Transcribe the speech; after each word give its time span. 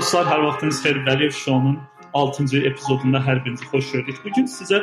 dostlar, 0.00 0.28
hər 0.32 0.40
vaxtınız 0.46 0.78
xeyir. 0.80 0.98
Vəliyev 1.04 1.32
Şounun 1.36 1.74
6-cı 2.16 2.60
epizodunda 2.70 3.20
hər 3.20 3.42
birinizi 3.44 3.66
xoş 3.68 3.90
gördük. 3.92 4.20
Bu 4.24 4.30
gün 4.36 4.46
sizə 4.48 4.78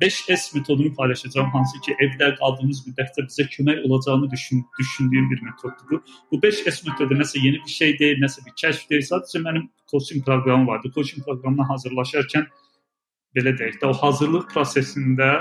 5S 0.00 0.54
metodunu 0.56 0.94
paylaşacağım, 0.96 1.50
hansı 1.52 1.80
ki, 1.84 1.96
evdə 2.04 2.30
qaldığımız 2.38 2.80
müddətdə 2.86 3.26
bizə 3.26 3.44
kömək 3.52 3.82
olacağını 3.84 4.30
düşün, 4.30 4.64
düşündüyüm 4.78 5.30
bir 5.30 5.42
metoddur 5.42 5.90
bu. 5.90 6.00
Bu 6.30 6.40
5S 6.46 6.88
metodu 6.88 7.18
nəsə 7.20 7.42
yeni 7.44 7.60
bir 7.66 7.74
şey 7.74 7.98
deyil, 7.98 8.24
nəsə 8.24 8.46
bir 8.46 8.56
kəşf 8.62 8.88
deyil. 8.90 9.04
Sadəcə 9.10 9.44
mənim 9.44 9.68
coaching 9.92 10.24
proqramım 10.24 10.66
vardı. 10.68 10.92
Coaching 10.94 11.26
proqramına 11.26 11.68
hazırlaşarkən 11.68 12.48
belə 13.36 13.52
deyək 13.58 13.76
də, 13.82 13.92
o 13.92 13.98
hazırlıq 14.00 14.48
prosesində 14.54 15.32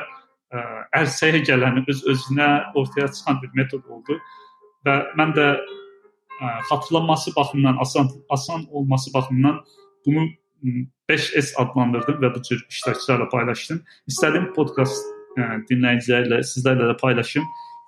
ə, 0.51 0.65
ərsəyə 1.05 1.45
gələni 1.47 1.87
öz 1.87 2.03
özünə 2.15 2.49
ortaya 2.75 3.07
çıxan 3.07 3.39
bir 3.45 3.55
metod 3.61 3.87
oldu 3.87 4.19
və 4.83 4.99
mən 5.15 5.37
də 5.39 5.53
xatırlanması 6.69 7.35
baxımından 7.35 7.77
asan 7.79 8.09
asan 8.29 8.65
olması 8.71 9.13
baxımından 9.13 9.65
bunu 10.05 10.27
5S 11.09 11.55
adlandırdım 11.57 12.21
və 12.21 12.35
bu 12.35 12.41
cür 12.41 12.65
iştirakçılarla 12.69 13.29
paylaşdım. 13.29 13.81
İstədim 14.09 14.51
podkast 14.55 15.05
ə, 15.37 15.61
dinləyicilərlə, 15.69 16.41
sizlərlə 16.45 16.91
də 16.91 16.97
paylaşım 17.01 17.45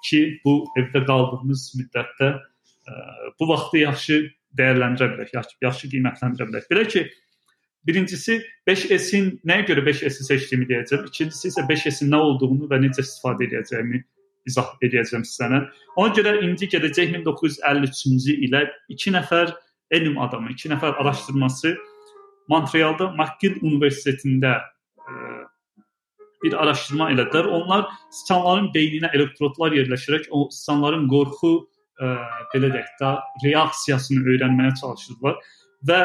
ki, 0.07 0.21
bu 0.45 0.55
evdə 0.79 1.03
qaldığımız 1.07 1.67
müddətdə 1.79 2.31
ə, 2.33 2.95
bu 3.39 3.49
vaxtı 3.49 3.83
yaxşı 3.83 4.17
dəyərləndirə 4.57 5.11
bilək, 5.13 5.35
yaxşı, 5.37 5.59
yaxşı 5.67 5.91
qiymətləndirə 5.93 6.49
bilək. 6.49 6.65
Belə 6.71 6.87
ki, 6.89 7.05
birincisi 7.87 8.39
5S-in 8.69 9.29
nəyə 9.47 9.67
görə 9.69 9.85
5S-i 9.87 10.27
seçdiyimi 10.29 10.67
deyəcəm. 10.69 11.07
İkincisi 11.11 11.53
isə 11.53 11.65
5S-in 11.69 12.11
nə 12.13 12.21
olduğunu 12.25 12.69
və 12.71 12.81
necə 12.83 13.05
istifadə 13.05 13.47
edəcəyimi 13.49 14.03
izah 14.49 14.73
edəcəm 14.85 15.23
sizə. 15.27 15.61
Ona 15.95 16.13
görə 16.15 16.35
indi 16.43 16.69
gedəcək 16.71 17.13
1953-cü 17.15 18.37
ilə 18.47 18.65
2 18.91 19.15
nəfər 19.17 19.53
elm 19.93 20.19
adamı, 20.21 20.53
2 20.55 20.73
nəfər 20.73 20.97
araşdırması 21.01 21.75
Montrealda 22.51 23.11
McGill 23.15 23.61
Universitetində 23.63 24.57
ə, 24.59 25.13
e, 25.13 25.83
bir 26.43 26.57
araşdırma 26.59 27.11
elədilər. 27.13 27.47
Onlar 27.55 27.85
siçanların 28.11 28.71
beyninə 28.75 29.13
elektrodlar 29.15 29.75
yerləşdirərək 29.77 30.27
o 30.31 30.49
siçanların 30.51 31.07
qorxu 31.11 31.53
ə, 31.55 31.63
e, 32.09 32.11
belə 32.55 32.73
deyək 32.75 32.91
də 32.99 33.15
reaksiyasını 33.45 34.27
öyrənməyə 34.33 34.75
çalışırdılar 34.81 35.39
və 35.87 36.03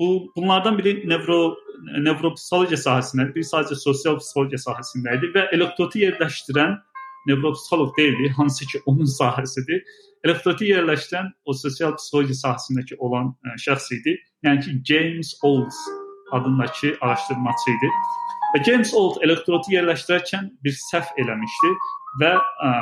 bu 0.00 0.10
bunlardan 0.36 0.78
biri 0.78 1.08
nevro 1.08 1.56
nevropsixologiya 2.04 2.78
sahəsində, 2.80 3.28
biri 3.34 3.46
sadəcə 3.46 3.76
sosial 3.80 4.18
psixologiya 4.20 4.60
sahəsində 4.60 5.16
idi 5.16 5.30
və 5.34 5.46
elektrodu 5.56 6.00
yerləşdirən 6.02 6.76
nevropsixoloq 7.26 7.96
deyildi, 7.96 8.28
hansı 8.36 8.66
ki 8.66 8.82
onun 8.86 9.08
sahəsidir. 9.18 9.82
Elektrodu 10.24 10.64
yerləşdirən 10.68 11.30
o 11.44 11.54
sosial 11.56 11.94
psixologiya 11.96 12.38
sahəsindəki 12.42 12.98
olan 12.98 13.32
ə, 13.32 13.54
e, 13.54 13.60
şəxs 13.64 13.88
idi. 13.96 14.16
Yəni 14.46 14.64
ki 14.64 14.76
James 14.90 15.34
Olds 15.42 15.78
adındakı 16.32 16.96
araşdırmaçı 17.00 17.70
idi. 17.76 17.92
Və 18.54 18.62
James 18.66 18.92
Old 18.94 19.20
elektrodu 19.22 19.72
yerləşdirərkən 19.76 20.50
bir 20.64 20.76
səhv 20.90 21.22
eləmişdi 21.22 21.72
və 22.22 22.32
ə, 22.36 22.72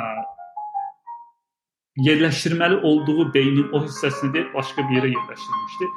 yerləşdirməli 2.07 2.81
olduğu 2.89 3.33
beynin 3.33 3.69
o 3.73 3.83
hissəsini 3.85 4.33
deyil, 4.33 4.49
başqa 4.53 4.87
bir 4.89 5.01
yerə 5.01 5.13
yerləşdirmişdi. 5.13 5.91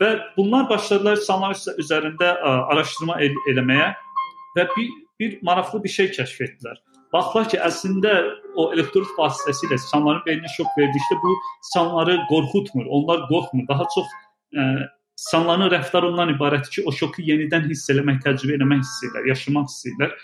Və 0.00 0.10
bunlar 0.36 0.68
başladılar 0.70 1.18
insanlar 1.18 1.58
üzərində 1.82 2.34
ə, 2.36 2.54
araşdırma 2.74 3.18
el 3.26 3.36
eləməyə 3.52 3.92
və 4.56 4.68
bir 4.76 4.96
bir 5.18 5.38
maraqlı 5.42 5.82
bir 5.84 5.88
şey 5.88 6.10
kəşf 6.14 6.40
etdilər. 6.46 6.76
Baxdılar 7.12 7.48
ki, 7.48 7.58
əslində 7.64 8.12
o 8.58 8.68
elektrod 8.74 9.08
vasitəsilə 9.16 9.78
insanların 9.78 10.24
beyninə 10.26 10.50
şok 10.52 10.74
verdikdə 10.76 11.16
bu 11.22 11.34
insanları 11.34 12.18
qorxutmur, 12.28 12.88
onlar 12.98 13.22
qorxmur. 13.30 13.64
Daha 13.68 13.86
çox 13.94 14.08
ə, 14.08 14.60
e, 14.60 14.64
insanların 15.16 15.72
rəftarı 15.72 16.10
ondan 16.10 16.34
ibarətdir 16.34 16.74
ki, 16.74 16.84
o 16.84 16.92
şoku 16.92 17.24
yenidən 17.24 17.68
hiss 17.70 17.88
eləmək, 17.94 18.20
təcrübə 18.26 18.58
etmək 18.58 18.84
istəyirlər, 18.84 19.28
yaşamaq 19.32 19.70
istəyirlər 19.72 20.16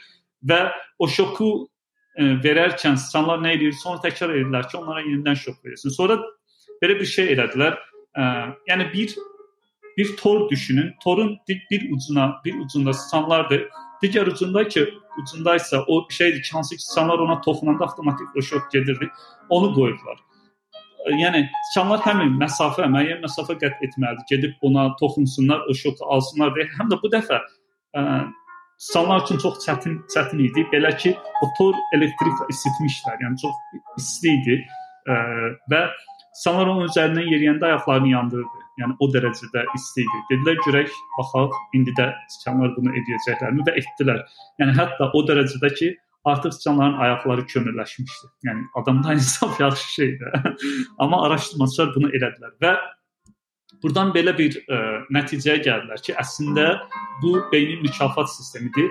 və 0.51 0.61
o 1.01 1.09
şoku 1.09 1.51
ə, 1.63 1.67
e, 2.21 2.29
verərkən 2.45 2.99
insanlar 2.99 3.41
nə 3.41 3.55
edir? 3.57 3.73
Sonra 3.81 4.05
təkrar 4.05 4.35
edirlər 4.37 4.69
ki, 4.69 4.81
onlara 4.83 5.07
yenidən 5.07 5.41
şok 5.41 5.63
verilsin. 5.65 5.95
Sonra 5.97 6.21
belə 6.83 6.99
bir 7.01 7.09
şey 7.17 7.33
elədilər. 7.37 7.81
Ə, 8.15 8.27
yəni 8.69 8.91
bir 8.93 9.17
bir 9.95 10.17
tor 10.17 10.51
düşünün. 10.51 10.95
Torun 11.05 11.37
bir 11.49 11.91
ucuna, 11.93 12.41
bir 12.45 12.55
ucunda 12.59 12.91
insanlardır 12.91 13.69
Digər 14.03 14.29
ucunda 14.29 14.67
ki, 14.69 14.83
ucunda 15.21 15.57
isə 15.57 15.81
o 15.87 16.05
şeydir 16.11 16.43
ki, 16.43 16.53
hansı 16.53 16.77
ki, 16.77 16.83
insanlar 16.91 17.19
ona 17.19 17.41
toxunanda 17.41 17.85
avtomatik 17.85 18.37
o 18.37 18.43
şok 18.43 18.71
gedirdi. 18.73 19.11
Onu 19.49 19.75
qoyurlar. 19.75 20.23
Yəni 21.21 21.43
insanlar 21.45 22.01
həmin 22.07 22.39
məsafə, 22.41 22.87
müəyyən 22.89 23.21
məsafə 23.25 23.59
qət 23.61 23.83
etməlidir. 23.89 24.25
Gedib 24.31 24.65
ona 24.65 24.87
toxunsunlar, 25.01 25.67
o 25.69 25.77
şoku 25.77 26.07
alsınlar 26.17 26.55
deyə. 26.57 26.71
Həm 26.79 26.89
də 26.93 26.99
bu 27.03 27.11
dəfə 27.13 27.41
ə, 27.41 28.05
insanlar 28.81 29.25
üçün 29.27 29.43
çox 29.45 29.61
çətin 29.67 29.99
çətin 30.15 30.41
idi. 30.47 30.65
Belə 30.73 30.95
ki, 30.97 31.13
motor 31.43 31.77
elektrik 31.97 32.45
isitmişlər. 32.57 33.21
Yəni 33.27 33.41
çox 33.45 33.81
isti 34.01 34.37
idi. 34.41 34.61
Ə, 35.05 35.19
və 35.73 35.87
insanlar 36.33 36.73
onun 36.73 36.89
üzərindən 36.89 37.33
yeriyəndə 37.35 37.73
ayaqlarını 37.73 38.15
yandırırdı. 38.17 38.64
Yəni 38.81 38.97
o 38.99 39.09
dərəcədə 39.15 39.65
isti 39.79 40.03
idi. 40.03 40.23
Dedilər 40.31 40.59
görək, 40.67 40.97
baxaq, 41.19 41.55
indi 41.79 41.95
də 41.99 42.09
siçanlar 42.35 42.73
bunu 42.77 42.95
edəcəklərmi 43.01 43.67
və 43.69 43.77
etdilər. 43.83 44.25
Yəni 44.63 44.75
hətta 44.79 45.11
o 45.15 45.23
dərəcədə 45.29 45.71
ki, 45.79 45.93
artıq 46.25 46.57
siçanların 46.57 46.99
ayaqları 47.07 47.47
kömürləşmişdi. 47.53 48.33
Yəni 48.49 48.67
adamda 48.81 49.15
insaf 49.21 49.61
yaxşı 49.61 49.93
şeydir. 49.95 50.29
Amma 50.99 51.23
araşdırmaçılar 51.29 51.95
bunu 51.97 52.13
elədilər 52.19 52.59
və 52.65 52.77
Burdan 53.83 54.15
belə 54.15 54.33
bir 54.39 54.55
ə, 54.73 54.77
nəticəyə 55.13 55.59
gəldilər 55.65 56.01
ki, 56.01 56.15
əslində 56.17 56.69
bu 57.21 57.35
beynin 57.53 57.83
mükafat 57.85 58.31
sistemidir 58.33 58.89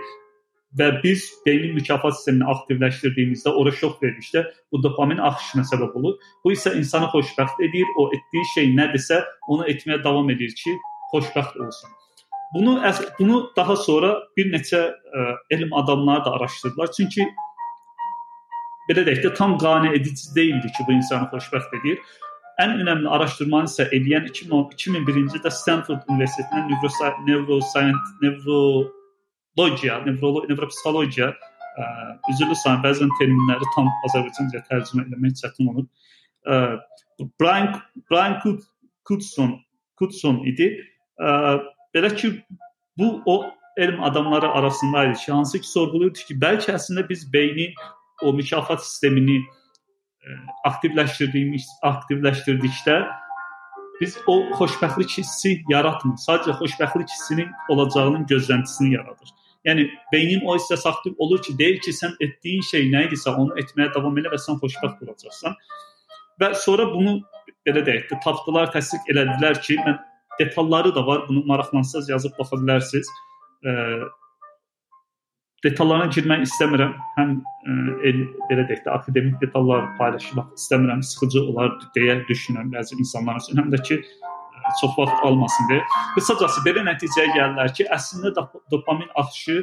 və 0.79 0.89
biz 1.03 1.25
beynin 1.45 1.75
mükafat 1.77 2.15
sistemini 2.17 2.47
aktivləşdirdiyimizdə, 2.53 3.53
ora 3.59 3.71
şok 3.71 3.99
verdikdə 4.03 4.45
bu 4.71 4.81
dopamin 4.83 5.21
axışına 5.29 5.65
səbəb 5.69 5.97
olur. 5.99 6.15
Bu 6.43 6.53
isə 6.55 6.73
insanı 6.77 7.11
xoşbəxt 7.13 7.61
edir. 7.67 7.85
O 7.97 8.09
etdiyi 8.15 8.49
şey 8.53 8.71
nədirsə, 8.77 9.21
onu 9.47 9.67
etməyə 9.69 10.01
davam 10.03 10.29
edir 10.33 10.55
ki, 10.63 10.73
xoşbəxt 11.13 11.59
olsun. 11.65 11.99
Bunu 12.53 12.81
bunu 13.19 13.51
daha 13.57 13.75
sonra 13.75 14.17
bir 14.37 14.51
neçə 14.53 14.81
ə, 14.89 15.23
elm 15.49 15.73
adamları 15.73 16.25
da 16.25 16.33
araşdırdılar. 16.37 16.91
Çünki 16.97 17.27
belə 18.89 19.05
deyək 19.07 19.23
də 19.25 19.33
tam 19.33 19.57
qane 19.57 19.93
edici 19.93 20.35
deyildi 20.35 20.67
ki, 20.77 20.85
bu 20.87 20.97
insanı 20.97 21.29
xoşbəxt 21.33 21.79
edir. 21.81 22.01
Ən 22.61 22.75
önəmli 22.81 23.09
araşdırmanı 23.09 23.69
isə 23.69 23.87
edən 23.97 24.27
2001-ci 24.29 25.39
ildə 25.39 25.51
Stanford 25.51 26.05
Universitetinin 26.09 26.69
neuroscience 27.25 27.97
neuro 28.21 28.91
logiya, 29.57 29.99
nevrolo 30.05 30.43
nevropsixologiya 30.49 31.29
ə, 31.33 31.87
üzrlü 32.33 32.57
sayın 32.63 32.83
bəzən 32.85 33.11
terminləri 33.19 33.69
tam 33.75 33.89
Azərbaycanca 34.09 34.63
tərcümə 34.69 35.07
etmək 35.07 35.37
çətin 35.41 35.71
olur. 35.73 35.87
Ə, 36.45 36.59
Brian 37.39 37.73
Brian 38.09 38.39
Kudson 39.07 39.57
Kudson 39.99 40.41
idi. 40.49 40.71
Ə, 41.21 41.57
belə 41.95 42.13
ki 42.17 42.35
bu 42.99 43.15
o 43.25 43.43
elm 43.77 44.03
adamları 44.03 44.49
arasında 44.49 45.05
idi 45.05 45.19
ki, 45.25 45.31
hansı 45.31 45.61
ki 45.61 45.67
sorğuluyurdu 45.67 46.27
ki, 46.27 46.37
bəlkə 46.41 46.77
əslində 46.77 47.07
biz 47.09 47.25
beynin 47.33 47.73
o 48.21 48.33
mükafat 48.33 48.83
sistemini 48.85 49.39
ə, 49.41 50.39
aktivləşdirdiyimiz 50.69 51.69
aktivləşdirdikdə 51.89 52.97
biz 54.01 54.17
o 54.27 54.39
xoşbəxtlik 54.57 55.17
hissi 55.19 55.53
yaratmır. 55.69 56.17
Sadəcə 56.25 56.57
xoşbəxtlik 56.59 57.09
hissinin 57.13 57.49
olacağının 57.69 58.25
gözləntisini 58.29 58.93
yaradır. 58.97 59.29
Yəni 59.67 59.85
beynin 60.11 60.43
o 60.45 60.57
hissəsi 60.57 60.87
aktiv 60.89 61.19
olur 61.23 61.41
ki, 61.43 61.55
deyir 61.59 61.79
ki, 61.83 61.93
sən 61.95 62.15
etdiyin 62.23 62.63
şey 62.69 62.89
nə 62.91 63.05
idisə, 63.07 63.31
onu 63.31 63.55
etməyə 63.61 63.93
davam 63.95 64.17
elə 64.19 64.33
və 64.33 64.39
sən 64.45 64.59
xoşbəxt 64.63 65.05
olacaqsan. 65.05 65.55
Və 66.41 66.49
sonra 66.59 66.89
bunu 66.91 67.19
belə 67.67 67.83
deyək 67.87 68.09
də 68.09 68.19
tapdılar, 68.25 68.71
təsdiq 68.73 69.07
elədilər 69.13 69.61
ki, 69.63 69.77
mən 69.85 70.01
detalları 70.39 70.95
da 70.95 71.05
var, 71.07 71.23
bunu 71.29 71.45
maraqlansaz 71.45 72.09
yazıb 72.09 72.35
baxa 72.39 72.59
bilərsiniz. 72.59 73.07
E, 73.63 73.71
detallarına 75.63 76.11
girmək 76.17 76.45
istəmirəm. 76.47 76.93
Həm 77.17 77.33
e, 77.39 77.77
el, 78.09 78.21
belə 78.49 78.67
deyək 78.69 78.83
də 78.87 78.95
akademik 78.97 79.39
detallar 79.41 79.87
paylaşmaq 79.99 80.51
istəmirəm, 80.59 81.03
sıxıcı 81.07 81.43
olar 81.53 81.75
deyə 81.95 82.19
düşünürəm 82.27 82.73
bəzi 82.73 82.99
insanlar 82.99 83.39
üçün. 83.39 83.61
Həm 83.61 83.71
də 83.73 83.81
ki, 83.87 84.01
çox 84.81 84.97
vaxt 84.97 85.23
almasın 85.27 85.69
deyə. 85.71 85.83
Qısacası 86.15 86.63
belə 86.65 86.83
nəticəyə 86.87 87.33
gəlirlər 87.35 87.73
ki, 87.77 87.87
əslində 87.97 88.33
dopamin 88.71 89.09
axışı 89.19 89.61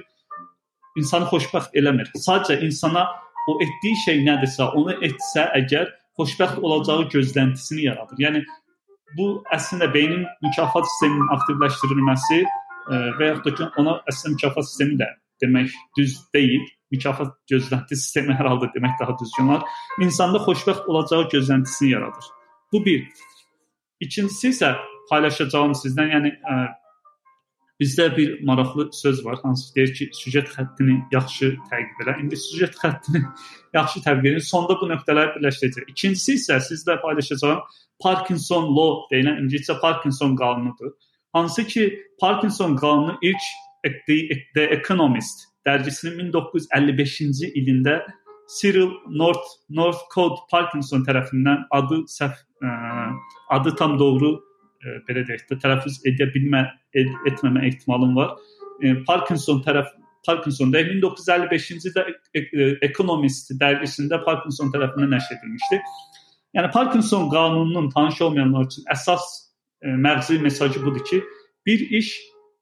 insanı 1.01 1.29
xoşbəxt 1.33 1.77
eləmir. 1.79 2.11
Sadəcə 2.27 2.61
insana 2.67 3.07
o 3.49 3.57
etdiyi 3.65 3.99
şey 4.05 4.23
nədirsə, 4.27 4.71
onu 4.79 4.97
etsə 5.07 5.47
əgər 5.61 5.91
xoşbəxt 6.19 6.61
olacağı 6.65 7.07
gözləntisini 7.15 7.87
yaradır. 7.89 8.19
Yəni 8.21 8.43
bu 9.19 9.31
əslində 9.55 9.89
beynin 9.95 10.27
mükafat 10.45 10.87
sisteminin 10.91 11.33
aktivləşdirilməsi 11.37 12.43
ə, 12.43 13.01
və 13.19 13.33
yaxud 13.33 13.49
da 13.49 13.55
ki, 13.57 13.71
ona 13.83 13.97
əslində 14.11 14.37
mükafat 14.37 14.69
sistemi 14.69 15.01
də 15.01 15.09
demək 15.45 15.75
düz 15.99 16.19
deyil. 16.35 16.69
Mükafat 16.91 17.37
gözlənti 17.51 17.95
sistemi 17.95 18.35
hər 18.35 18.49
halda 18.51 18.67
demək 18.75 18.97
daha 19.01 19.15
düzgün 19.21 19.53
olar. 19.53 19.67
İnsanda 20.03 20.41
xoşbəxt 20.43 20.89
olacağı 20.91 21.29
gözləntisini 21.31 21.93
yaradır. 21.93 22.31
Bu 22.73 22.85
bir. 22.85 23.05
İkincisi 24.01 24.51
isə 24.51 24.73
paylaşacağım 25.11 25.75
sizdən. 25.83 26.13
Yəni 26.15 26.33
ə, 26.37 26.57
bizdə 27.81 28.11
bir 28.17 28.33
maraqlı 28.45 28.89
söz 28.93 29.25
var, 29.25 29.39
hansı 29.43 29.75
deyir 29.75 29.95
ki, 29.95 30.11
süjet 30.13 30.49
xəttini 30.53 30.99
yaxşı 31.13 31.53
təqib 31.71 32.03
elə. 32.05 32.17
İndi 32.23 32.37
süjet 32.37 32.77
xəttini 32.83 33.23
yaxşı 33.79 34.05
təqib 34.07 34.29
edin. 34.29 34.45
Sonda 34.53 34.77
bu 34.81 34.91
nöqtələri 34.93 35.37
birləşdirəcək. 35.39 35.89
İkincisi 35.95 36.37
isə 36.41 36.61
sizlə 36.69 37.01
paylaşacağım 37.05 37.63
Parkinson 38.05 38.69
law 38.77 39.07
deyilən 39.13 39.45
ingiliscə 39.45 39.81
Parkinson 39.81 40.37
qanunudur. 40.37 40.93
Hansı 41.33 41.65
ki, 41.67 41.91
Parkinson 42.21 42.77
qanunu 42.77 43.19
ilk 43.23 43.43
The 44.55 44.65
Economist 44.77 45.47
dərgisinin 45.67 46.31
1955-ci 46.33 47.53
ilində 47.57 48.01
Cyril 48.51 48.91
North 49.09 49.47
Northcote 49.71 50.43
Parkinson 50.51 51.05
tərəfindən 51.07 51.67
adı 51.77 52.03
səhv 52.11 52.37
ə, 52.67 52.73
adı 53.57 53.75
tam 53.79 53.99
doğru 53.99 54.35
ə, 54.85 55.01
belə 55.09 55.25
deyək 55.29 55.47
də 55.51 55.59
tələffüz 55.63 56.01
edə 56.09 56.29
bilmə 56.35 56.65
ed, 56.97 57.11
etməmə 57.31 57.65
ehtimalım 57.69 58.15
var. 58.19 58.37
Ə, 58.81 59.01
Parkinson 59.09 59.63
tərəf 59.67 59.91
Parkinson 60.27 60.73
da 60.73 60.83
1955-ci 60.85 61.79
ildə 61.79 62.05
Economist 62.85 63.55
dərgisində 63.61 64.21
Parkinson 64.27 64.73
tərəfindən 64.75 65.15
nəşr 65.15 65.39
edilmişdi. 65.39 65.79
Yəni 66.59 66.73
Parkinson 66.75 67.31
qanununun 67.33 67.89
tanış 67.95 68.21
olmayanlar 68.27 68.67
üçün 68.69 68.89
əsas 68.93 69.25
ə, 69.85 69.95
məğzi 69.97 70.41
mesajı 70.45 70.83
budur 70.85 71.05
ki, 71.09 71.23
bir 71.67 71.87
iş 72.01 72.13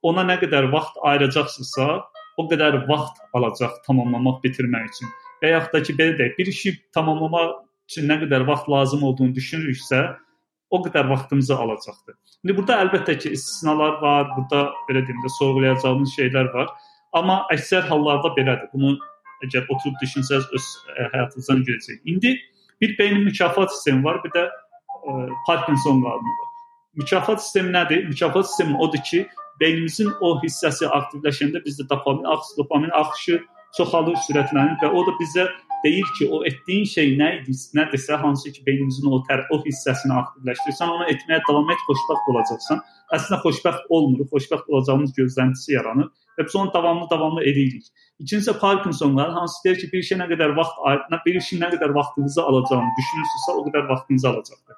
ona 0.07 0.23
nə 0.27 0.39
qədər 0.43 0.71
vaxt 0.73 1.01
ayıracaqsınızsa, 1.09 1.89
o 2.39 2.45
qədər 2.51 2.85
vaxt 2.87 3.19
alacaq 3.35 3.81
tamamlamaq, 3.87 4.39
bitirmək 4.45 4.93
üçün 4.93 5.11
və 5.43 5.55
yaxud 5.55 5.75
da 5.75 5.83
ki, 5.87 5.97
belə 5.99 6.17
deyək, 6.19 6.37
bir 6.39 6.51
işi 6.53 6.75
tamamlamaq 6.95 7.55
üçün 7.91 8.09
nə 8.11 8.19
qədər 8.23 8.47
vaxt 8.49 8.69
lazım 8.71 9.05
olduğunu 9.09 9.35
düşünürüksə, 9.35 10.03
o 10.71 10.81
qədər 10.85 11.09
vaxtımızı 11.09 11.57
alacaqdır. 11.57 12.15
İndi 12.45 12.57
burada 12.57 12.79
əlbəttə 12.85 13.19
ki, 13.23 13.33
istisnalar 13.37 14.01
var, 14.03 14.29
burada 14.37 14.69
belə 14.89 15.05
deyim 15.07 15.21
də 15.25 15.33
sorğulayacağımız 15.39 16.15
şeylər 16.19 16.53
var. 16.55 16.69
Amma 17.17 17.41
əksər 17.55 17.89
hallarda 17.89 18.35
belədir. 18.37 18.69
Bunu 18.75 18.97
əgər 19.47 19.67
oturub 19.73 19.97
düşünsəz 20.03 20.49
öz 20.55 20.69
e, 20.95 21.09
həyatınızdan 21.15 21.65
görəcək. 21.69 22.01
İndi 22.05 22.37
bir 22.81 22.99
beyin 22.99 23.25
mükafat 23.25 23.73
sistemi 23.75 24.05
var, 24.05 24.21
bir 24.25 24.35
də 24.37 24.45
ə, 24.45 24.53
e, 25.09 25.29
Parkinson 25.47 26.03
qanunu 26.05 26.37
var. 26.41 26.49
Mükafat 27.01 27.43
sistemi 27.43 27.73
nədir? 27.73 28.05
Mükafat 28.09 28.49
sistemi 28.51 28.77
odur 28.77 29.03
ki, 29.11 29.27
beynimizin 29.61 30.11
o 30.21 30.35
hissəsi 30.43 30.87
aktivləşəndə 30.99 31.63
bizdə 31.65 31.89
dopamin, 31.91 32.27
dopamin 32.59 32.93
axışı 33.01 33.41
çoxalır, 33.77 34.19
sürətlənir 34.27 34.77
və 34.83 34.91
o 34.93 35.07
da 35.07 35.15
bizə 35.21 35.49
deyir 35.85 36.09
ki, 36.19 36.29
o 36.33 36.43
etdiyin 36.49 36.87
şey 36.93 37.13
nə 37.21 37.29
idi, 37.39 37.55
nədirsə, 37.79 38.19
hansı 38.23 38.53
ki, 38.53 38.63
beynimizin 38.67 39.11
o 39.11 39.21
tər 39.29 39.45
o 39.55 39.61
hissəsini 39.65 40.15
aktivləşdirirsən, 40.21 40.95
onu 40.95 41.09
etməyə 41.13 41.41
davam 41.49 41.71
et, 41.75 41.85
xoşbəxt 41.89 42.31
olacaqsan. 42.33 42.83
Əslində 43.17 43.41
xoşbəxt 43.45 43.93
olmuruq, 43.99 44.31
xoşbəxt 44.35 44.73
olacağımız 44.73 45.15
gözləntisi 45.19 45.75
yaranır 45.77 46.11
və 46.39 46.47
biz 46.47 46.57
onu 46.57 46.73
davamlı-davamlı 46.75 47.45
edirik. 47.51 47.87
İkincisi 48.19 48.53
Parkinsonlar 48.59 49.31
hansı 49.33 49.65
deyir 49.65 49.79
ki, 49.81 49.89
bir 49.93 50.03
şey 50.11 50.19
nə 50.19 50.29
qədər 50.33 50.55
vaxt 50.59 51.17
bir 51.27 51.41
işin 51.41 51.63
nə 51.65 51.73
qədər 51.75 51.95
vaxtınızı 51.95 52.43
alacağını 52.43 52.93
düşünürsünüzsə, 52.99 53.57
o 53.59 53.65
qədər 53.67 53.89
vaxtınızı 53.89 54.29
alacaqdır. 54.29 54.77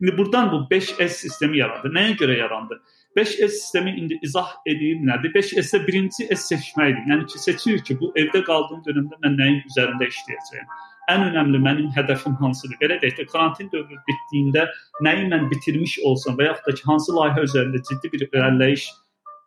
İndi 0.00 0.18
burdan 0.18 0.52
bu 0.52 0.56
5S 0.70 1.08
sistemi 1.08 1.58
yarandı. 1.58 1.88
Nəyə 1.88 2.16
görə 2.20 2.38
yarandı? 2.38 2.80
5S 3.16 3.48
sistemi 3.48 3.94
indi 4.00 4.18
izah 4.22 4.50
edeyim 4.66 5.06
nədir? 5.08 5.32
5S-də 5.36 5.80
birinci 5.86 6.26
S 6.28 6.42
seçməkdir. 6.50 7.06
Yəni 7.10 7.26
ki, 7.32 7.40
seçirik 7.40 7.86
ki, 7.88 7.96
bu 8.00 8.10
evdə 8.20 8.42
qaldığım 8.44 8.82
dövrdə 8.84 9.20
mən 9.24 9.38
nəyin 9.40 9.62
üzərində 9.70 10.08
işləyəcəyəm. 10.12 10.68
Ən 11.12 11.24
önəmli 11.28 11.62
mənim 11.62 11.88
hədəfim 11.94 12.34
hansıdır? 12.40 12.78
Belə 12.82 12.98
deyək 13.02 13.20
də, 13.20 13.26
karantin 13.32 13.70
dövrü 13.72 13.96
bitdiyində 14.08 14.66
nəyi 15.06 15.28
mən 15.30 15.48
bitirmiş 15.52 15.98
olsam 16.10 16.36
və 16.40 16.50
yaxud 16.50 16.68
da 16.68 16.76
ki, 16.78 16.86
hansı 16.90 17.16
layihə 17.16 17.46
üzərində 17.48 17.82
ciddi 17.88 18.12
bir 18.12 18.26
irəliləyiş 18.26 18.86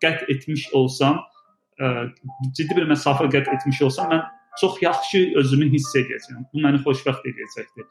qət 0.04 0.26
etmiş 0.34 0.70
olsam, 0.80 1.20
ə, 1.78 2.08
ciddi 2.58 2.78
bir 2.78 2.88
məsafə 2.90 3.28
qət 3.34 3.52
etmiş 3.54 3.82
olsam, 3.90 4.14
mən 4.14 4.24
çox 4.60 4.82
yaxşı 4.82 5.26
özümü 5.44 5.70
hiss 5.76 5.96
edəcəyəm. 6.00 6.48
Bu 6.54 6.64
məni 6.64 6.82
xoşbəxt 6.86 7.28
edəcəkdir. 7.34 7.90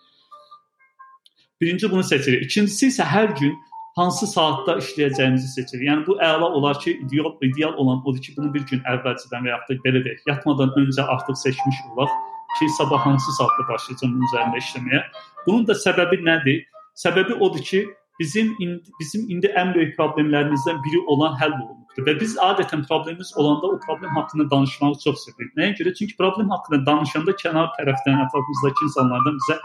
Birinci 1.60 1.90
bunu 1.90 2.04
seçirik. 2.06 2.44
İkincisi 2.46 2.90
isə 2.92 3.04
hər 3.04 3.34
gün 3.38 3.54
hansı 3.96 4.26
saatda 4.26 4.76
işləyəcəyimizi 4.82 5.48
seçirik. 5.54 5.84
Yəni 5.88 6.06
bu 6.06 6.18
əla 6.22 6.50
olar 6.58 6.80
ki, 6.80 6.98
ideal 7.06 7.32
ideal 7.42 7.72
olan 7.72 8.02
odur 8.04 8.22
ki, 8.22 8.34
bunu 8.36 8.54
bir 8.54 8.66
gün 8.70 8.82
əvvəlcədən 8.92 9.46
və 9.46 9.54
yaxud 9.54 9.74
da 9.74 9.86
belə 9.86 10.02
deyək, 10.06 10.20
yatmadan 10.28 10.74
öncə 10.80 11.06
artıq 11.14 11.38
seçmiş 11.44 11.80
olaq 11.92 12.12
ki, 12.58 12.68
sabah 12.78 13.06
hansı 13.06 13.32
saatda 13.38 13.68
başlayacağam 13.68 14.14
bunun 14.14 14.28
üzərində 14.30 14.62
işləməyə. 14.64 15.02
Bunun 15.46 15.66
da 15.66 15.78
səbəbi 15.86 16.20
nədir? 16.28 16.62
Səbəbi 17.04 17.40
odur 17.46 17.64
ki, 17.70 17.84
bizim 18.20 18.54
indi, 18.60 18.94
bizim 19.00 19.28
indi 19.30 19.50
ən 19.60 19.74
böyük 19.74 19.94
problemlərimizdən 19.98 20.80
biri 20.86 21.02
olan 21.14 21.36
həll 21.42 21.54
olunubdur 21.58 22.06
və 22.08 22.16
biz 22.20 22.34
adətən 22.42 22.86
problemimiz 22.88 23.30
olanda 23.36 23.66
o 23.66 23.78
problem 23.86 24.16
haqqında 24.16 24.50
danışmağı 24.50 24.98
çox 25.04 25.24
sevirik. 25.26 25.52
Nəyə 25.58 25.76
görə? 25.82 25.94
Çünki 25.98 26.16
problem 26.16 26.50
haqqında 26.54 26.86
danışanda 26.86 27.36
kənar 27.44 27.70
tərəfdən 27.78 28.24
ətrafımızdakı 28.26 28.90
insanlardan 28.90 29.38
bizə 29.42 29.60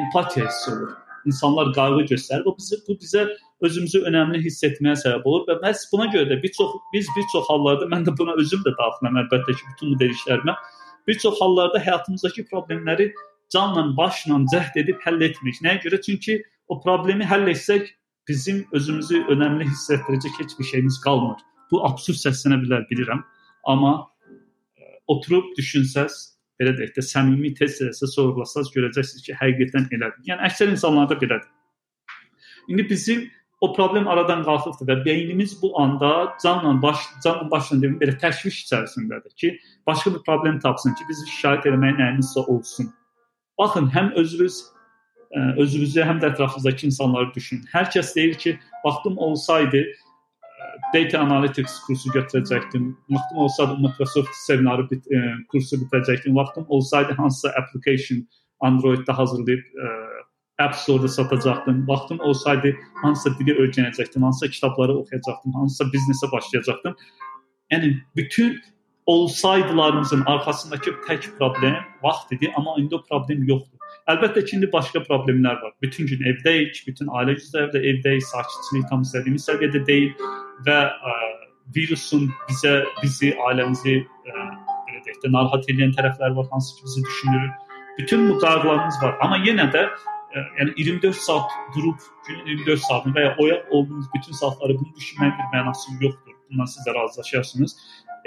empatiya 0.00 0.46
hissi 0.48 0.70
olur. 0.76 1.03
İnsanlar 1.26 1.72
qayğı 1.76 2.06
göstərir. 2.12 2.44
Bu 2.44 2.54
bizə 2.58 2.80
bu 2.88 2.96
bizə 3.00 3.26
özümüzü 3.64 4.02
önəmli 4.08 4.42
hiss 4.44 4.64
etməyə 4.66 4.96
səbəb 5.02 5.28
olur 5.30 5.44
və 5.48 5.58
məhz 5.62 5.84
buna 5.92 6.06
görə 6.12 6.28
də 6.32 6.40
bir 6.42 6.52
çox 6.56 6.74
biz 6.92 7.08
bir 7.16 7.26
çox 7.32 7.48
hallarda 7.48 7.88
mən 7.92 8.06
də 8.08 8.16
buna 8.18 8.36
özüm 8.42 8.64
də 8.66 8.74
daxiləm 8.80 9.20
əlbəttə 9.24 9.56
ki, 9.56 9.68
bütün 9.72 9.94
bu 9.94 10.00
dediklərimə 10.02 10.56
bir 11.08 11.18
çox 11.18 11.40
hallarda 11.40 11.78
həyatımızdakı 11.86 12.44
problemləri 12.52 13.12
canla, 13.52 13.96
başla 13.96 14.40
cəhd 14.52 14.80
edib 14.82 15.00
həll 15.04 15.20
etmirik. 15.24 15.60
Nəyə 15.64 15.80
görə? 15.84 16.00
Çünki 16.02 16.42
o 16.68 16.80
problemi 16.80 17.24
həll 17.24 17.48
etsək 17.52 17.90
bizim 18.28 18.64
özümüzü 18.72 19.24
önəmli 19.32 19.68
hiss 19.68 19.90
etdirəcək 19.96 20.40
heç 20.40 20.58
bir 20.58 20.64
şeyimiz 20.64 21.00
qalmır. 21.04 21.40
Bu 21.70 21.84
absurd 21.86 22.20
səslənə 22.20 22.60
bilər, 22.62 22.86
bilirəm. 22.90 23.20
Amma 23.68 23.92
e, 24.76 24.84
oturub 25.06 25.52
düşünsəz, 25.58 26.16
belə 26.60 26.74
deyək 26.78 26.94
də 26.96 27.04
səmimi 27.04 27.52
test-testə 27.58 28.08
sorğulasaz 28.14 28.70
görəcəksiniz 28.74 29.24
ki, 29.26 29.36
həqiqətən 29.40 29.88
elədir. 29.96 30.20
Yəni 30.30 30.46
əksər 30.48 30.72
insanlarda 30.74 31.16
belədir. 31.20 31.50
İndi 32.68 32.88
bizim 32.90 33.24
o 33.60 33.72
problem 33.76 34.08
aradan 34.08 34.44
qalxıbdır 34.44 34.90
və 34.90 35.04
beynimiz 35.04 35.56
bu 35.62 35.72
anda 35.80 36.34
canla 36.42 36.74
baş 36.82 37.06
canla 37.24 37.50
başla 37.50 37.80
deyim 37.82 37.96
belə 38.00 38.16
təşviş 38.20 38.60
içərisindədir 38.66 39.34
ki, 39.40 39.50
başqa 39.86 40.14
bir 40.14 40.22
problem 40.26 40.58
tapsın 40.60 40.94
ki, 40.98 41.08
bizi 41.08 41.26
şikayət 41.30 41.68
etməyə 41.72 41.98
nəyinsə 42.00 42.46
olsun. 42.46 42.92
Baxın, 43.58 43.90
həm 43.94 44.12
özünüz 44.20 44.62
e, 45.30 45.40
özünüzü, 45.62 46.00
həm 46.00 46.20
də 46.22 46.32
ətrafınızdakı 46.32 46.86
insanları 46.90 47.34
düşünün. 47.34 47.64
Hər 47.72 47.90
kəs 47.94 48.14
deyir 48.16 48.34
ki, 48.34 48.58
vaxtım 48.84 49.18
olsaydı 49.18 49.84
data 50.94 51.18
analytics 51.18 51.80
kursu 51.86 52.10
götürəcəkdim. 52.10 52.94
Vaxtım 53.10 53.38
olsaydı 53.38 53.76
Microsoft 53.78 54.34
seminarı 54.46 54.90
bit, 54.90 55.12
e, 55.12 55.18
kursu 55.48 55.76
bitirəcəkdim. 55.76 56.34
Vaxtım 56.34 56.64
olsaydı 56.68 57.12
hansısa 57.12 57.48
application 57.48 58.28
Android-də 58.60 59.12
hazırlayıb 59.12 59.64
App 60.58 60.74
Store-da 60.74 61.08
satacaqdım. 61.08 61.88
Vaxtım 61.88 62.20
olsaydı 62.20 62.76
hansısa 63.02 63.38
dili 63.38 63.52
öyrənəcəkdim, 63.52 64.22
hansısa 64.22 64.48
kitabları 64.48 64.96
oxuyacaqdım, 64.98 65.52
hansısa 65.52 65.84
biznesə 65.84 66.32
başlayacaqdım. 66.32 66.96
Yəni 67.72 67.98
bütün 68.16 68.60
olsaydılarımızın 69.06 70.22
arxasındakı 70.26 70.90
tək 70.90 71.26
problem 71.38 71.74
vaxt 72.02 72.32
idi, 72.32 72.52
amma 72.56 72.76
indi 72.78 72.94
o 72.94 73.02
problem 73.02 73.42
yoxdur. 73.48 73.73
Əlbəttə 74.12 74.42
ki, 74.44 74.58
indi 74.58 74.68
başqa 74.72 75.00
problemlər 75.06 75.62
var. 75.62 75.72
Bütün 75.82 76.08
gün 76.10 76.26
evdəyik, 76.28 76.82
bütün 76.86 77.08
ailə 77.18 77.38
üzvləri 77.38 77.70
də 77.72 77.80
evdəyik, 77.90 78.26
sakitçilik 78.28 78.84
tam 78.90 79.04
istədiyimiz 79.06 79.46
səviyyədə 79.48 79.80
deyil 79.88 80.10
və 80.66 80.76
ə, 81.12 81.14
virusun 81.76 82.26
bizə 82.50 82.74
bizi, 83.00 83.32
ailəmizi 83.48 83.96
ə, 84.02 84.44
belə 84.90 85.00
deyək 85.06 85.22
də 85.24 85.32
narahat 85.32 85.72
edən 85.72 85.96
tərəfləri 85.96 86.36
var, 86.36 86.50
hansı 86.52 86.76
ki 86.76 86.86
bizi 86.90 87.06
düşündürür. 87.06 87.50
Bütün 87.98 88.28
bu 88.28 88.38
qayğılarımız 88.44 89.00
var, 89.06 89.16
amma 89.24 89.40
yenə 89.46 89.70
də 89.72 89.88
yəni 90.60 90.72
24 90.76 91.16
saat 91.24 91.58
durub 91.76 92.08
günün 92.28 92.46
24 92.60 92.80
saatını 92.80 93.16
və 93.16 93.24
ya 93.24 93.34
oyaq 93.38 93.70
olduğunuz 93.70 94.06
bütün 94.14 94.32
saatları 94.32 94.78
bunu 94.80 94.96
düşünməyin 95.00 95.36
bir 95.38 95.52
mənası 95.58 95.96
yoxdur. 96.00 96.34
Bundan 96.50 96.68
siz 96.68 96.86
də 96.86 96.94
razılaşarsınız. 96.94 97.76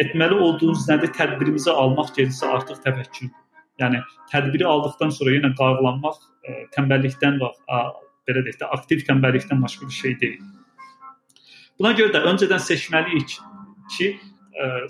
Etməli 0.02 0.34
olduğunuz 0.34 0.88
nədir? 0.90 1.14
Tədbirimizi 1.20 1.70
almaq 1.70 2.16
gedisə 2.18 2.50
artıq 2.56 2.82
təfəkkürdür. 2.86 3.36
Yəni 3.82 4.02
tədbiri 4.32 4.66
aldıqdan 4.66 5.12
sonra 5.14 5.36
yenə 5.36 5.54
qayğılanmaq 5.58 6.18
ə, 6.18 6.24
e, 6.50 6.64
tənbəllikdən 6.76 7.38
və 7.42 7.52
ə, 7.54 7.82
belə 8.28 8.44
deyək 8.48 8.60
də 8.62 8.72
aktiv 8.78 9.04
tənbəllikdən 9.10 9.62
başqa 9.64 9.88
bir 9.88 9.98
şey 10.00 10.18
deyil. 10.24 10.42
Buna 11.78 11.94
görə 11.98 12.16
də 12.16 12.24
öncədən 12.32 12.64
seçməliyik 12.66 13.38
ki, 13.96 14.10
ə, 14.58 14.66
e, 14.66 14.82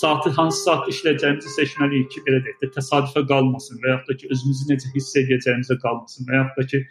saatı 0.00 0.32
hansı 0.38 0.64
saat 0.64 0.88
işləyəcəyimizi 0.90 1.52
seçməliyik 1.58 2.08
ki, 2.14 2.24
belə 2.26 2.40
deyək 2.46 2.64
də 2.64 2.72
təsadüfə 2.78 3.26
qalmasın 3.28 3.82
və 3.84 3.94
yaxud 3.94 4.12
da 4.12 4.18
ki, 4.22 4.32
özümüzü 4.36 4.72
necə 4.72 4.94
hiss 4.94 5.20
edəcəyimizə 5.20 5.76
qalmasın 5.84 6.30
və 6.30 6.40
yaxud 6.40 6.62
da 6.62 6.66
ki, 6.72 6.82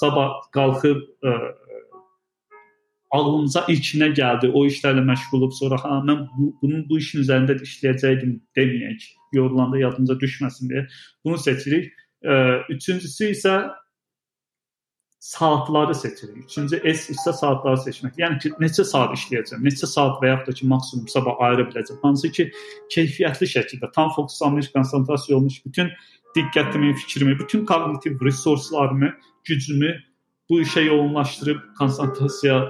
sabah 0.00 0.34
qalxıb 0.56 1.06
ə, 1.22 1.36
ağlımıza 3.10 3.64
ilk 3.72 3.90
nə 4.02 4.10
gəldi, 4.16 4.50
o 4.52 4.64
işlərlə 4.68 5.04
məşğul 5.08 5.40
olub 5.40 5.54
sonra 5.56 5.78
ha 5.82 5.98
mən 6.04 6.26
bu, 6.36 6.52
bunun 6.62 6.84
bu 6.88 6.98
işin 7.00 7.24
üzərində 7.24 7.56
işləyəcəydim 7.64 8.38
deməyək, 8.58 9.06
yorulanda 9.36 9.80
yadımıza 9.80 10.18
düşməsin 10.20 10.72
deyə 10.72 10.86
bunu 11.24 11.38
seçirik. 11.40 11.92
Ə, 12.24 12.34
üçüncüsü 12.74 13.30
isə 13.32 13.54
saatları 15.18 15.94
seçirik. 15.94 16.44
Üçüncü 16.44 16.80
S 16.94 17.12
isə 17.12 17.32
saatları 17.40 17.80
seçmək. 17.82 18.18
Yəni 18.22 18.38
ki, 18.42 18.52
neçə 18.62 18.84
saat 18.86 19.14
işləyəcəm, 19.16 19.64
neçə 19.66 19.88
saat 19.90 20.20
və 20.22 20.30
yaxud 20.32 20.52
da 20.52 20.58
ki, 20.60 20.68
maksimum 20.72 21.08
sabah 21.10 21.40
ayıra 21.46 21.66
biləcəm. 21.70 21.98
Hansı 22.02 22.30
ki, 22.32 22.50
keyfiyyətli 22.94 23.48
şəkildə 23.54 23.90
tam 23.96 24.12
fokuslanmış, 24.16 24.70
konsentrasiya 24.76 25.38
olmuş 25.38 25.58
bütün 25.66 25.90
diqqətimi, 26.36 26.94
fikrimi, 26.94 27.38
bütün 27.38 27.64
kognitiv 27.66 28.20
resurslarımı, 28.24 29.12
gücümü 29.44 29.94
bu 30.50 30.60
işə 30.60 30.84
yoğunlaşdırıb 30.86 31.60
konsentrasiya 31.78 32.60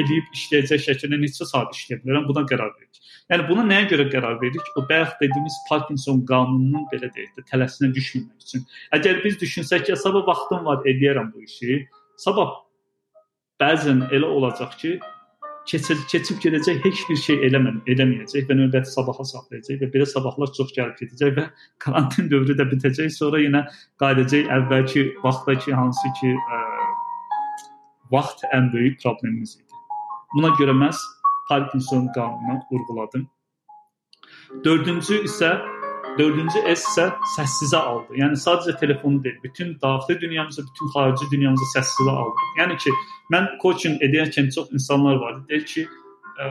edib 0.00 0.34
işləyəcək 0.36 0.84
şəkildə 0.86 1.18
neçə 1.20 1.46
saat 1.48 1.72
işləyə 1.76 2.00
bilərəm, 2.02 2.26
buna 2.28 2.44
qərar 2.48 2.72
veririk. 2.74 3.00
Yəni 3.32 3.46
buna 3.48 3.64
nəyə 3.68 3.86
görə 3.92 4.08
qərar 4.12 4.40
veririk? 4.40 4.72
O 4.76 4.84
bayaq 4.88 5.14
dediyimiz 5.20 5.56
Parkinson 5.68 6.24
qanununun 6.28 6.88
belə 6.92 7.10
deyək 7.14 7.38
də 7.38 7.46
tələsinə 7.50 7.92
düşməmək 7.96 8.46
üçün. 8.46 8.66
Əgər 8.98 9.22
biz 9.24 9.38
düşünsək 9.40 9.88
ki, 9.88 9.96
sabah 10.04 10.26
vaxtım 10.28 10.66
var, 10.68 10.84
edərəm 10.92 11.32
bu 11.34 11.44
işi. 11.46 11.82
Sabah 12.20 12.58
bəzən 13.62 14.08
elə 14.10 14.28
olacaq 14.28 14.76
ki, 14.80 14.96
keçib 15.70 16.00
keçib 16.10 16.40
gedəcək 16.42 16.82
heç 16.84 17.02
bir 17.08 17.18
şey 17.24 17.44
eləməm, 17.48 17.80
eləməyəcək 17.92 18.48
və 18.48 18.56
növbəti 18.58 18.90
sabaha 18.90 19.26
saxlayacaq 19.28 19.82
və 19.84 19.90
belə 19.94 20.06
sabahlar 20.10 20.50
çox 20.56 20.74
gəlib 20.76 20.98
gedəcək 21.00 21.36
və 21.38 21.46
karantin 21.84 22.30
dövrü 22.32 22.56
də 22.58 22.66
bitəcək. 22.72 23.12
Sonra 23.14 23.42
yenə 23.42 23.64
qayıdacaq 24.02 24.50
əvvəlki 24.58 25.06
vaxtdakı 25.22 25.76
hansı 25.78 26.14
ki, 26.20 26.34
ə, 26.34 26.62
vaxt 28.12 28.44
ən 28.52 28.72
böyük 28.74 29.00
problemimiz 29.02 29.56
idi. 29.60 29.71
Buna 30.34 30.54
görə 30.58 30.72
məhz 30.72 30.98
Parkinson 31.48 32.08
qanununu 32.14 32.60
vurğuladım. 32.70 33.28
Dördüncü 34.64 35.22
isə 35.28 35.50
dördüncü 36.18 36.62
S 36.62 36.72
isə 36.74 37.04
səssizə 37.36 37.76
aldı. 37.76 38.16
Yəni 38.20 38.38
sadəcə 38.40 38.78
telefonu 38.80 39.22
deyil, 39.24 39.38
bütün 39.44 39.76
daxili 39.82 40.20
dünyamızı, 40.20 40.64
bütün 40.68 40.92
xarici 40.94 41.30
dünyamızı 41.32 41.68
səssizə 41.76 42.10
aldı. 42.10 42.48
Yəni 42.58 42.76
ki, 42.84 42.92
mən 43.32 43.48
coaching 43.62 44.02
edərkən 44.08 44.50
çox 44.54 44.72
insanlar 44.76 45.20
var, 45.24 45.38
deyir 45.48 45.64
ki, 45.72 45.86
ə, 46.44 46.50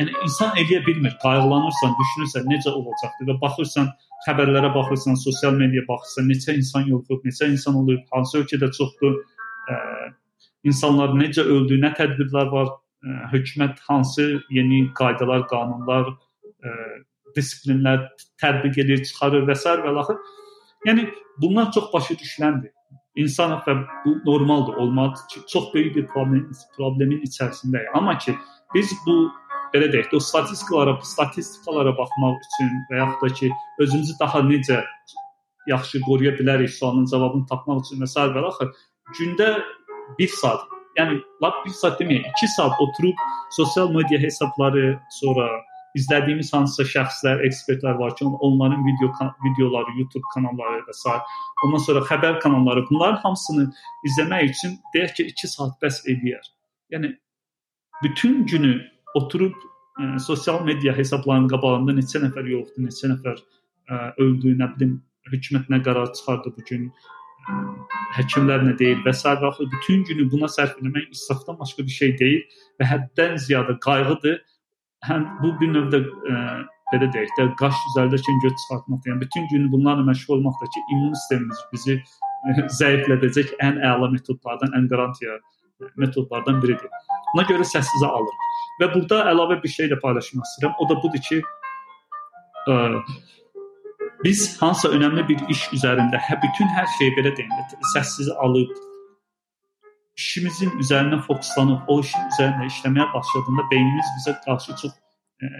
yəni 0.00 0.16
insan 0.24 0.58
eləyə 0.62 0.82
bilmir. 0.86 1.14
Qayğılanırsan, 1.22 1.94
düşünürsən 2.02 2.50
necə 2.52 2.74
olacaqdı 2.74 3.30
və 3.30 3.40
baxırsan 3.42 3.90
xəbərlərə 4.26 4.74
baxırsan, 4.74 5.18
sosial 5.22 5.58
mediaya 5.58 5.86
baxırsan, 5.88 6.30
neçə 6.32 6.56
insan 6.58 6.86
yoxdur, 6.90 7.22
neçə 7.24 7.50
insan 7.52 7.78
olub, 7.82 8.02
hansı 8.12 8.42
ölkədə 8.42 8.70
çoxdur, 8.78 9.20
ə, 9.70 9.80
insanlar 10.66 11.14
necə 11.18 11.44
öldü, 11.44 11.78
nə 11.82 11.92
tədbirlər 11.98 12.50
var, 12.52 12.72
ə, 12.72 13.08
e, 13.08 13.18
hökumət 13.34 13.82
hansı 13.88 14.26
yeni 14.54 14.86
qaydalar, 14.98 15.46
qanunlar, 15.52 16.10
ə, 16.10 16.72
e, 16.72 16.96
disiplinlər 17.36 18.06
tətbiq 18.42 18.80
edir, 18.84 19.04
çıxarır 19.04 19.46
və 19.48 19.56
s. 19.56 19.76
və 19.84 19.94
axır. 20.02 20.18
Yəni 20.88 21.06
bunlar 21.42 21.70
çox 21.74 21.92
başa 21.92 22.16
düşüləndir. 22.22 22.72
İnsan 23.16 23.54
və 23.64 23.74
bu 24.04 24.12
normaldır, 24.26 24.74
olmalıdır 24.82 25.28
ki, 25.32 25.40
çox 25.52 25.72
böyük 25.74 25.96
bir 25.96 26.06
problem 26.06 26.50
problemin 26.76 27.22
içərisindəyik. 27.24 27.92
Amma 27.96 28.18
ki 28.18 28.34
biz 28.74 28.92
bu 29.06 29.16
belə 29.72 29.88
deyək 29.92 30.10
də 30.10 30.18
o 30.18 30.20
statistikalara, 30.20 30.98
statistikalara 31.02 31.94
baxmaq 31.96 32.36
üçün 32.44 32.74
və 32.90 33.00
yaxud 33.00 33.24
da 33.24 33.34
ki 33.40 33.50
özümüzü 33.84 34.18
daha 34.20 34.42
necə 34.50 34.82
yaxşı 35.68 36.00
qoruya 36.06 36.34
bilərik 36.38 36.70
sualının 36.76 37.08
cavabını 37.12 37.48
tapmaq 37.50 37.82
üçün 37.86 38.04
və 38.04 38.10
s. 38.10 38.28
və 38.36 38.44
axır 38.50 38.70
gündə 39.18 39.48
1 40.18 40.28
saat, 40.40 40.66
yəni 40.98 41.20
lap 41.42 41.62
1 41.66 41.74
saat 41.76 42.00
deməyək, 42.00 42.26
2 42.42 42.50
saat 42.56 42.80
oturub 42.80 43.24
sosial 43.56 43.90
media 43.94 44.20
hesabları, 44.22 44.98
sonra 45.20 45.48
izlədiyimiz 45.96 46.50
hansısa 46.52 46.84
şəxslər, 46.92 47.42
ekspertlər 47.48 47.96
var 48.00 48.16
ki, 48.16 48.26
onların 48.48 48.82
video 48.84 49.12
videoları, 49.44 49.94
YouTube 49.98 50.28
kanalları 50.34 50.82
və 50.88 50.96
s. 50.96 51.14
ondan 51.64 51.84
sonra 51.86 52.02
xəbər 52.10 52.40
kanalları, 52.44 52.84
bunların 52.90 53.22
hamısını 53.22 53.70
izləmək 54.08 54.50
üçün 54.52 54.76
deyək 54.94 55.16
ki, 55.16 55.28
2 55.32 55.52
saat 55.54 55.78
bəs 55.82 56.02
edir. 56.12 56.52
Yəni 56.92 57.14
bütün 58.02 58.44
günü 58.46 58.74
oturub 59.14 59.56
ə, 59.56 60.18
sosial 60.20 60.62
media 60.68 60.92
hesablarının 60.96 61.48
qabağında 61.54 61.96
neçə 61.96 62.20
nəfər 62.26 62.48
yoxdur, 62.52 62.84
neçə 62.84 63.12
nəfər 63.14 63.40
ə, 63.40 64.00
öldü, 64.22 64.52
nə 64.60 64.68
bilim, 64.76 64.98
hökumət 65.32 65.70
nə 65.72 65.80
qərar 65.86 66.12
çıxardı 66.14 66.52
bu 66.56 66.64
gün 66.68 66.90
həkimlər 68.16 68.64
nə 68.66 68.74
deyir 68.78 69.02
və 69.04 69.12
s. 69.14 69.24
və 69.26 69.50
bütün 69.72 70.04
günü 70.08 70.28
buna 70.32 70.48
sərf 70.50 70.76
etmək 70.80 71.10
israfdan 71.14 71.58
başqa 71.58 71.84
bir 71.86 71.96
şey 71.96 72.14
deyil 72.20 72.60
və 72.80 72.88
həddən 72.92 73.36
ziyadə 73.46 73.76
qayğıdır. 73.86 74.38
Həm 75.06 75.26
bu 75.42 75.52
bir 75.60 75.72
növdə 75.74 76.00
ə, 76.06 76.38
belə 76.92 77.10
deyək 77.14 77.34
də 77.38 77.48
qaş 77.60 77.82
üzərdəki 77.90 78.36
göz 78.44 78.54
çıxartmaq, 78.62 79.02
yəni 79.06 79.20
bütün 79.20 79.48
günü 79.52 79.72
bunlarla 79.72 80.06
məşğul 80.08 80.38
olmaq 80.38 80.56
da 80.62 80.70
ki, 80.74 80.82
immun 80.94 81.12
sistemimiz 81.14 81.60
bizi 81.72 81.98
ə, 81.98 82.66
zəiflədəcək 82.80 83.54
ən 83.66 83.82
əla 83.90 84.10
metodlardan, 84.14 84.72
ən 84.78 84.88
qarantiya 84.92 85.38
metodlardan 86.00 86.62
biridir. 86.62 86.90
Buna 87.34 87.44
görə 87.50 87.66
səssizə 87.68 88.08
alırıq. 88.08 88.50
Və 88.80 88.90
burada 88.94 89.22
əlavə 89.32 89.60
bir 89.62 89.72
şey 89.72 89.90
də 89.92 90.00
paylaşmaq 90.00 90.48
istəyirəm. 90.48 90.76
O 90.80 90.88
da 90.88 90.96
budur 91.02 91.22
ki, 91.28 91.42
ə, 92.72 92.76
biz 94.24 94.42
hansısa 94.62 94.92
önəmli 94.96 95.26
bir 95.28 95.42
iş 95.52 95.66
üzərində 95.76 96.20
hə 96.28 96.38
bütün 96.42 96.70
hər 96.76 96.86
şeyi 96.98 97.14
belə 97.18 97.32
deyim 97.36 97.80
səssiz 97.94 98.30
alıb 98.44 98.72
işimizin 100.16 100.72
üzərinə 100.82 101.18
fokuslanıb 101.26 101.90
o 101.92 101.98
işin 102.04 102.30
üzərində 102.32 102.70
işləməyə 102.70 103.10
başladığında 103.14 103.66
beynimiz 103.72 104.14
bizə 104.20 104.38
qarşı 104.46 104.78
çox 104.82 104.94
e, 105.44 105.50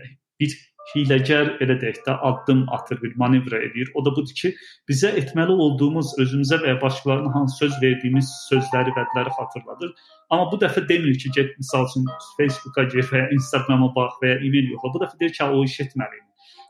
bir 0.40 0.56
hiləgər 0.92 1.56
belə 1.60 1.76
deyək 1.80 2.02
də 2.06 2.14
addım 2.28 2.64
atır, 2.74 3.00
bir 3.02 3.14
manevr 3.20 3.56
edir. 3.58 3.90
O 3.98 4.04
da 4.06 4.12
budur 4.14 4.34
ki, 4.40 4.52
bizə 4.90 5.10
etməli 5.20 5.56
olduğumuz 5.64 6.12
özümüzə 6.22 6.60
və 6.62 6.74
ya 6.74 6.76
başqalarına 6.82 7.32
hansı 7.34 7.58
söz 7.64 7.80
verdiyimiz 7.82 8.30
sözləri, 8.50 8.94
vədləri 8.98 9.34
xatırladır. 9.38 9.94
Amma 10.30 10.46
bu 10.52 10.60
dəfə 10.62 10.84
demir 10.88 11.18
ki, 11.18 11.32
get 11.34 11.56
məsəl 11.58 11.88
üçün 11.90 12.06
Facebooka 12.38 12.86
gir 12.94 13.10
və 13.10 13.24
ya 13.24 13.28
Instagrama 13.34 13.90
bax 13.98 14.20
və 14.22 14.34
ya 14.34 14.38
e-mail 14.38 14.70
yoxla. 14.76 14.94
Bu 14.94 15.02
dəfə 15.04 15.20
deyir 15.22 15.34
ki, 15.38 15.50
o 15.50 15.64
iş 15.66 15.80
etməliyəm. 15.88 16.26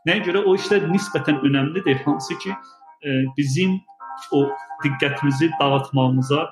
Nəyə 0.07 0.23
görə 0.29 0.45
o 0.47 0.55
işlər 0.55 0.87
nisbətən 0.93 1.41
önəmlidir, 1.47 2.03
hansı 2.05 2.39
ki, 2.43 2.53
e, 3.03 3.11
bizim 3.39 3.81
o 4.33 4.45
diqqətimizi 4.85 5.51
dağıtmağımıza 5.61 6.45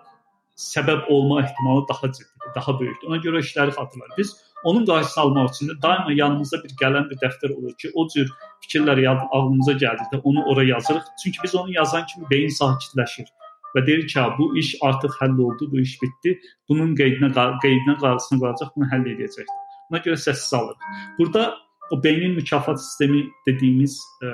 səbəb 0.59 1.07
olma 1.11 1.43
ehtimalı 1.43 1.85
daha 1.89 2.13
ciddidir, 2.13 2.51
daha 2.57 2.81
böyükdür. 2.81 3.09
Ona 3.09 3.17
görə 3.27 3.43
işləri 3.47 3.75
xatırlayır. 3.77 4.19
Biz 4.19 4.35
onun 4.65 4.87
qarşısını 4.87 5.25
almaq 5.25 5.49
üçün 5.55 5.71
də 5.71 5.83
daima 5.83 6.13
yanımızda 6.13 6.63
bir 6.65 6.75
qələm, 6.83 7.09
bir 7.11 7.19
dəftər 7.23 7.55
olur 7.55 7.75
ki, 7.79 7.91
o 7.95 8.09
cür 8.15 8.31
fikirlər 8.65 9.03
ağlımıza 9.07 9.73
gəldikdə 9.85 10.21
onu 10.23 10.45
ora 10.51 10.65
yazırıq. 10.65 11.03
Çünki 11.25 11.39
biz 11.45 11.55
onu 11.55 11.73
yazan 11.73 12.07
kimi 12.07 12.31
beyin 12.31 12.55
sakitləşir 12.61 13.31
və 13.75 13.87
deyir 13.87 14.07
ki, 14.07 14.21
bu 14.39 14.57
iş 14.59 14.77
artıq 14.83 15.19
həll 15.21 15.39
oldu, 15.47 15.71
bu 15.73 15.81
iş 15.81 15.99
bitdi. 16.03 16.39
Bunun 16.69 16.95
qeydinə 17.01 17.31
qeydinə 17.65 17.99
qarşısına 18.03 18.41
qalacaq, 18.41 18.75
bunu 18.77 18.91
həll 18.93 19.11
edəcəkdir. 19.15 19.61
Buna 19.91 20.01
görə 20.07 20.19
səssiz 20.27 20.55
alırıq. 20.59 20.91
Burada 21.19 21.55
o 21.95 22.03
beynin 22.05 22.35
mükafat 22.35 22.81
sistemi 22.83 23.23
dediyimiz 23.47 24.01
ə, 24.27 24.31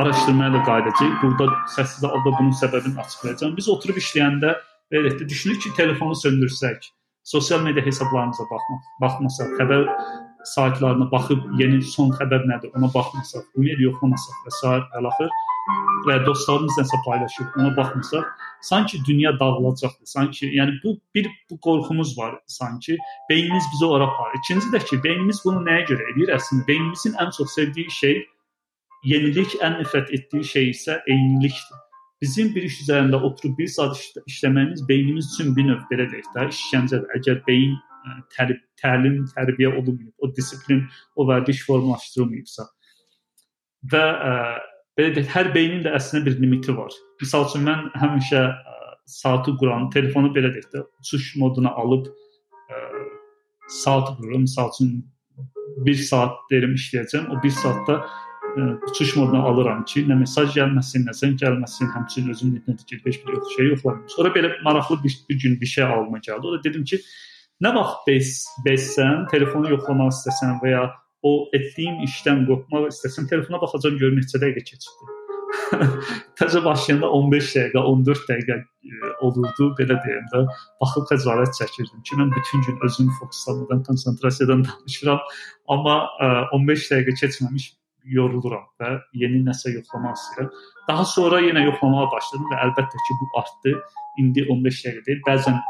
araşdırmaya 0.00 0.52
da 0.52 0.62
qayıdacağıq. 0.68 1.14
Burada 1.22 1.46
səssiz 1.74 2.06
halda 2.06 2.30
bunun 2.38 2.54
səbəbini 2.62 3.00
açıqlayacağam. 3.02 3.56
Biz 3.58 3.68
oturub 3.74 3.98
işləyəndə 3.98 4.54
belə 4.94 5.14
də 5.18 5.28
düşünürük 5.28 5.62
ki, 5.66 5.74
telefonu 5.76 6.14
söndürsək, 6.24 6.86
sosial 7.34 7.64
media 7.66 7.82
hesablarımıza 7.86 8.46
baxmaq, 8.52 8.86
baxmasaq, 9.02 9.56
xəbər 9.58 9.88
saytlarına 10.44 11.10
baxıb 11.10 11.46
yeni 11.60 11.82
son 11.82 12.10
xəbər 12.18 12.46
nədir, 12.50 12.72
ona 12.76 12.90
baxmasaq, 12.94 13.46
e-mail 13.56 13.86
yoxlamasaq 13.86 14.44
və 14.46 14.52
s. 14.58 14.74
əlaxır 14.98 15.30
və 16.06 16.16
dostlarımız 16.26 16.78
nəsə 16.80 16.98
paylaşır, 17.04 17.46
ona 17.58 17.70
baxmasaq, 17.76 18.24
sanki 18.62 19.04
dünya 19.04 19.32
dağılacaqdır. 19.40 20.06
Sanki, 20.06 20.46
yəni 20.46 20.78
bu 20.84 20.96
bir 21.14 21.28
bu 21.50 21.58
qorxumuz 21.60 22.18
var 22.18 22.38
sanki. 22.46 22.98
Beynimiz 23.30 23.64
bizi 23.72 23.84
ora 23.84 24.04
aparır. 24.04 24.38
İkinci 24.38 24.66
də 24.66 24.84
ki, 24.84 25.02
beynimiz 25.04 25.42
bunu 25.44 25.60
nəyə 25.68 25.84
görə 25.90 26.08
edir? 26.12 26.32
Əslində 26.36 26.66
beynimizin 26.66 27.18
ən 27.20 27.36
çox 27.36 27.54
sevdiyi 27.54 27.90
şey 27.90 28.16
yenilik, 29.04 29.54
ən 29.60 29.78
nifrət 29.80 30.12
etdiyi 30.16 30.44
şey 30.54 30.70
isə 30.70 31.00
eynilikdir. 31.06 31.84
Bizim 32.20 32.54
bir 32.54 32.66
iş 32.68 32.82
üzərində 32.82 33.16
oturub 33.16 33.54
bir 33.58 33.68
saat 33.72 33.96
işlə 33.96 34.22
işləməyimiz 34.28 34.88
beynimiz 34.88 35.30
üçün 35.34 35.54
bir 35.56 35.70
növ 35.70 35.86
belə 35.92 36.04
deyək 36.10 36.26
də 36.34 36.48
işgəncədir. 36.52 37.08
Əgər 37.16 37.40
beyin 37.46 37.78
ə, 38.06 38.18
təlim, 38.80 39.22
tərbiyə 39.34 39.72
olunmayıb, 39.74 40.14
o 40.18 40.32
disiplin, 40.36 40.84
o 41.16 41.26
vərdiş 41.28 41.64
formalaşdırılmayıbsa 41.68 42.68
və 43.92 44.02
ə, 44.02 44.32
belə 44.98 45.14
deyək, 45.16 45.30
hər 45.34 45.52
beynin 45.54 45.84
də 45.86 45.94
əslində 45.96 46.28
bir 46.28 46.40
limiti 46.42 46.74
var. 46.76 46.92
Məsəl 47.22 47.46
üçün 47.48 47.64
mən 47.68 47.86
həmişə 48.00 48.42
ə, 48.48 48.74
saatı 49.10 49.56
quran, 49.60 49.88
telefonu 49.94 50.32
belə 50.34 50.52
deyək 50.54 50.68
də 50.74 50.84
uçuş 51.02 51.34
moduna 51.40 51.72
alıb 51.82 52.10
ə, 52.10 52.82
saat 53.82 54.12
qururam. 54.18 54.44
Məsəl 54.46 54.72
üçün 54.74 54.98
1 55.86 56.02
saat 56.08 56.36
deyirəm 56.50 56.74
işləyəcəm. 56.76 57.30
O 57.32 57.40
1 57.42 57.56
saatda 57.56 57.96
ə, 58.00 58.68
uçuş 58.90 59.16
moduna 59.16 59.42
alıram 59.48 59.84
ki, 59.88 60.04
nə 60.10 60.18
mesaj 60.20 60.52
gəlməsin, 60.58 61.06
nə 61.08 61.16
zəng 61.16 61.38
gəlməsin, 61.40 61.90
həmçinin 61.94 62.34
özüm 62.34 62.54
internet 62.58 62.84
heç 62.92 63.24
bir 63.24 63.34
yox 63.38 63.56
şey 63.56 63.72
yoxlamıram. 63.74 64.06
Sonra 64.16 64.34
belə 64.36 64.54
maraqlı 64.66 65.02
bir, 65.04 65.18
bir 65.30 65.42
gün 65.42 65.60
bir 65.60 65.74
şey 65.74 65.84
alma 65.84 66.18
gəldi. 66.18 66.46
O 66.46 66.58
da 66.58 66.64
dedim 66.64 66.84
ki, 66.84 67.00
nə 67.64 67.72
vaxt 67.76 68.08
bes, 68.08 68.34
bessən, 68.66 69.24
telefonu 69.32 69.72
yoxlamaq 69.74 70.12
istəsən 70.14 70.58
və 70.64 70.74
ya 70.74 70.84
o 71.26 71.32
etdiyim 71.56 72.00
işdən 72.06 72.46
qorxmaq 72.48 72.90
istəsəm 72.90 73.28
telefona 73.32 73.60
baxacağam 73.62 73.98
görüm 74.00 74.20
neçə 74.20 74.40
dəqiqə 74.42 74.64
keçibdi. 74.70 75.16
təzə 76.40 76.62
başlayanda 76.64 77.10
15 77.16 77.50
dəqiqə, 77.56 77.82
14 77.90 78.22
dəqiqə 78.30 78.56
ə, 78.56 79.10
olurdu, 79.26 79.68
belə 79.78 79.98
deyim 80.04 80.28
də. 80.32 80.44
Baxıb 80.82 81.08
xəcalət 81.10 81.58
çəkirdim 81.58 82.04
ki, 82.06 82.18
mən 82.20 82.30
bütün 82.36 82.64
gün 82.66 82.78
özümü 82.86 83.16
fokuslanmadan, 83.18 83.82
konsentrasiyadan 83.88 84.64
danışıram, 84.68 85.20
amma 85.74 85.98
ə, 86.22 86.30
15 86.56 86.86
dəqiqə 86.94 87.16
keçməmiş 87.22 87.68
yoruluram 88.16 88.64
və 88.80 88.94
yeni 89.20 89.42
nəsə 89.44 89.74
yoxlamaq 89.74 90.16
istəyirəm. 90.16 90.54
Daha 90.88 91.04
sonra 91.04 91.42
yenə 91.44 91.66
yoxlamağa 91.66 92.08
başladım 92.14 92.48
və 92.52 92.62
əlbəttə 92.68 93.04
ki, 93.08 93.18
bu 93.20 93.30
artdı. 93.42 93.76
İndi 94.22 94.46
15 94.56 94.82
dəqiqə 94.86 95.06
deyil, 95.10 95.22
bəzən 95.28 95.60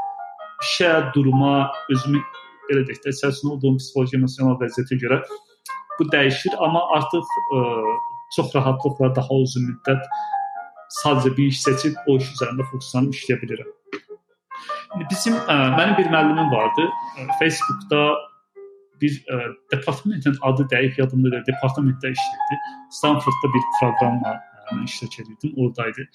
işə, 0.66 0.90
duruma, 1.14 1.70
özümü 1.92 2.20
belə 2.70 2.84
deyək 2.88 3.02
də, 3.04 3.14
içərisində 3.14 3.56
olduğum 3.56 3.78
psixoloji 3.80 4.18
emosional 4.20 4.58
vəziyyətə 4.60 4.98
görə 5.02 5.20
bu 5.98 6.06
dəyişir, 6.12 6.56
amma 6.64 6.82
artıq 6.96 7.26
ə, 7.56 7.62
çox 8.36 8.54
rahatlıqla 8.56 9.10
daha 9.16 9.38
uzun 9.44 9.66
müddət 9.72 10.06
sadəcə 11.00 11.34
bir 11.36 11.50
iş 11.52 11.62
seçib 11.66 12.08
o 12.08 12.16
iş 12.20 12.30
üzərində 12.34 12.66
fokuslanıb 12.70 13.16
işləyə 13.16 13.38
bilirəm. 13.42 13.70
Bizim 15.10 15.36
ə, 15.38 15.56
mənim 15.76 15.96
bir 15.98 16.10
müəllimim 16.12 16.50
vardı. 16.54 16.86
Ə, 17.20 17.26
Facebookda 17.40 18.02
bir 19.02 19.18
ə, 19.32 19.40
departamentin 19.74 20.38
adı 20.46 20.66
dəqiq 20.72 21.02
yadımda 21.02 21.34
deyil, 21.34 21.46
departamentdə 21.48 22.14
işləyirdi. 22.16 22.60
Stanfordda 22.96 23.52
bir 23.54 23.66
proqramla 23.78 24.36
mən 24.70 24.84
iştirak 24.86 25.20
edirdim, 25.24 25.54
oradaydı. 25.56 26.06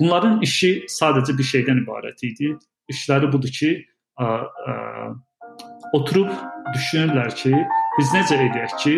Bunların 0.00 0.40
işi 0.46 0.72
sadəcə 0.88 1.36
bir 1.38 1.48
şeydən 1.52 1.82
ibarət 1.84 2.24
idi. 2.28 2.54
İşləri 2.92 3.30
budur 3.32 3.52
ki, 3.54 3.70
ə, 4.20 4.28
ə, 4.72 4.74
oturub 5.96 6.30
düşünürlər 6.74 7.34
ki, 7.38 7.54
biz 7.98 8.12
necə 8.16 8.38
edək 8.48 8.76
ki, 8.82 8.94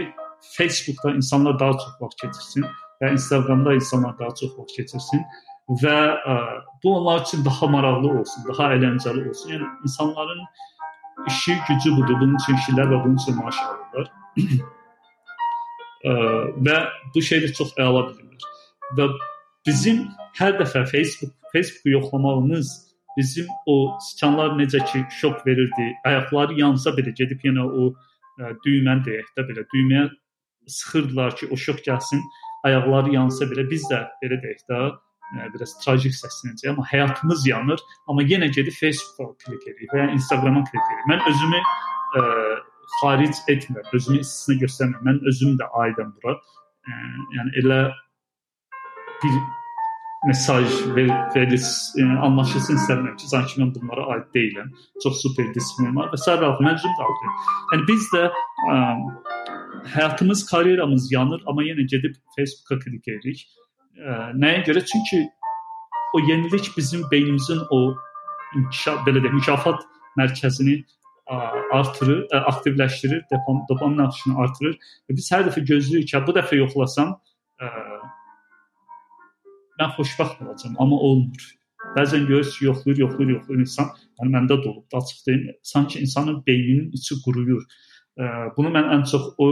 Facebookda 0.56 1.14
insanlar 1.16 1.58
daha 1.60 1.76
çox 1.78 1.94
vaxt 2.00 2.20
keçirsin 2.24 2.66
və 3.02 3.12
Instagramda 3.16 3.74
insanlar 3.78 4.18
daha 4.18 4.34
çox 4.40 4.56
vaxt 4.58 4.76
keçirsin 4.76 5.22
və 5.82 5.96
ə, 6.32 6.36
bu 6.82 6.96
onlar 6.98 7.22
üçün 7.22 7.44
daha 7.44 7.66
maraqlı 7.70 8.10
olsun, 8.20 8.44
daha 8.48 8.72
əyləncəli 8.74 9.28
olsun. 9.30 9.54
Yəni 9.54 9.68
insanların 9.86 10.42
işi, 11.28 11.58
gücü 11.68 11.96
budur. 11.96 12.18
Bunun 12.20 12.36
üçün 12.40 12.58
işlər 12.58 12.90
və 12.90 13.02
bunun 13.04 13.18
üçün 13.22 13.38
maaş 13.38 13.60
alırlar. 13.66 14.10
ə, 16.10 16.16
və 16.66 16.78
bu 17.14 17.24
şeydə 17.28 17.52
çox 17.58 17.74
əla 17.78 18.08
bilirlər. 18.10 18.48
Və 18.98 19.08
bizim 19.68 20.04
hər 20.40 20.58
dəfə 20.58 20.84
Facebook 20.90 21.32
Facebooku 21.52 21.94
yoxlamağımız 21.94 22.72
bizim 23.16 23.46
o 23.66 23.76
siçanlar 24.00 24.56
necə 24.58 24.80
ki 24.92 25.04
şok 25.20 25.46
verirdi. 25.46 25.92
Ayaqları 26.08 26.58
yansa 26.60 26.94
belə 26.96 27.14
gedib 27.18 27.44
yenə 27.46 27.64
o 27.66 27.92
ə, 27.92 28.52
düyməni 28.64 29.06
deyək 29.08 29.30
də 29.36 29.46
belə 29.50 29.64
düyməyə 29.74 30.08
sıxırdılar 30.66 31.36
ki, 31.36 31.48
o 31.50 31.56
şok 31.56 31.80
gəlsin, 31.86 32.20
ayaqları 32.68 33.14
yansa 33.14 33.48
belə 33.50 33.64
biz 33.70 33.86
də 33.90 34.02
belə 34.22 34.38
deyək 34.42 34.66
də 34.70 34.80
ə, 34.88 35.48
biraz 35.54 35.74
tragik 35.84 36.14
səslənəcək, 36.18 36.68
amma 36.72 36.86
həyatımız 36.90 37.46
yanır, 37.48 37.82
amma 38.08 38.26
yenə 38.26 38.50
gedib 38.54 38.76
Facebooka 38.78 39.34
klik 39.46 39.66
edirik 39.66 39.94
və 39.94 40.04
ya 40.04 40.10
Instagrama 40.16 40.64
klik 40.68 40.82
edirik. 40.82 41.08
Mən 41.12 41.26
özümü 41.32 41.62
ə, 41.62 42.26
xaric 43.00 43.42
etmirəm, 43.48 43.88
özümü 43.96 44.20
istisna 44.22 44.58
göstərmirəm. 44.62 45.08
Mən 45.08 45.24
özüm 45.32 45.56
də 45.60 45.68
aidəm 45.84 46.14
bura. 46.18 46.38
Ə, 46.82 47.00
yəni 47.38 47.58
elə 47.62 47.82
bir 49.22 49.61
mesaj 50.26 50.64
ver, 50.96 51.10
verilsin, 51.34 52.16
anlaşılsın 52.16 52.78
istəmirəm 52.78 53.16
ki, 53.18 53.28
sanki 53.28 53.60
mən 53.60 53.72
bunlara 53.74 54.04
aid 54.14 54.28
deyiləm. 54.36 54.70
Çox 55.02 55.20
super 55.22 55.48
disiplin 55.54 55.96
var 55.96 56.12
və 56.12 56.20
sərraf 56.22 56.62
məcbur 56.62 56.94
daxil. 57.00 57.32
Yəni 57.72 57.86
biz 57.88 58.06
də 58.14 58.28
ə, 58.30 58.76
həyatımız, 59.96 60.44
karyeramız 60.50 61.10
yanır, 61.12 61.42
amma 61.50 61.66
yenə 61.66 61.86
gedib 61.90 62.14
Facebooka 62.36 62.78
klik 62.84 63.08
edirik. 63.10 63.44
Ə, 63.98 64.30
nəyə 64.38 64.62
görə? 64.68 64.84
Çünki 64.92 65.24
o 66.14 66.22
yenilik 66.28 66.70
bizim 66.76 67.02
beynimizin 67.10 67.64
o 67.70 67.82
inkişaf 68.56 69.02
belə 69.08 69.24
deyək, 69.24 69.38
mükafat 69.40 69.82
mərkəzini 70.20 70.76
ə, 70.78 71.40
artırır, 71.80 72.28
ə, 72.30 72.44
aktivləşdirir, 72.52 73.24
dopam, 73.32 73.64
dopamin 73.70 74.06
axışını 74.06 74.38
artırır 74.46 74.78
və 74.78 75.18
biz 75.18 75.32
hər 75.34 75.48
dəfə 75.48 75.66
gözləyirik 75.66 76.12
ki, 76.12 76.22
bu 76.28 76.36
dəfə 76.38 76.62
yoxlasam 76.62 77.16
ə, 77.58 77.72
mən 79.80 79.92
xoşbəxt 79.96 80.44
olacağam, 80.44 80.76
amma 80.82 80.96
olmur. 81.08 81.50
Bəzən 81.96 82.26
görürsüz, 82.28 82.60
yoxlayır, 82.62 82.98
yoxlayır, 83.04 83.30
yoxlayır 83.36 83.60
insan. 83.64 83.88
Yəni 84.20 84.34
məndə 84.36 84.58
də 84.62 84.68
olub, 84.70 84.86
açıq 84.94 85.24
deyim, 85.26 85.48
sanki 85.62 86.00
insanın 86.00 86.42
beyninin 86.46 86.92
içi 86.98 87.16
quruyur. 87.24 87.64
Bunu 88.56 88.70
mən 88.76 88.90
ən 88.94 89.02
çox 89.10 89.32
o 89.38 89.48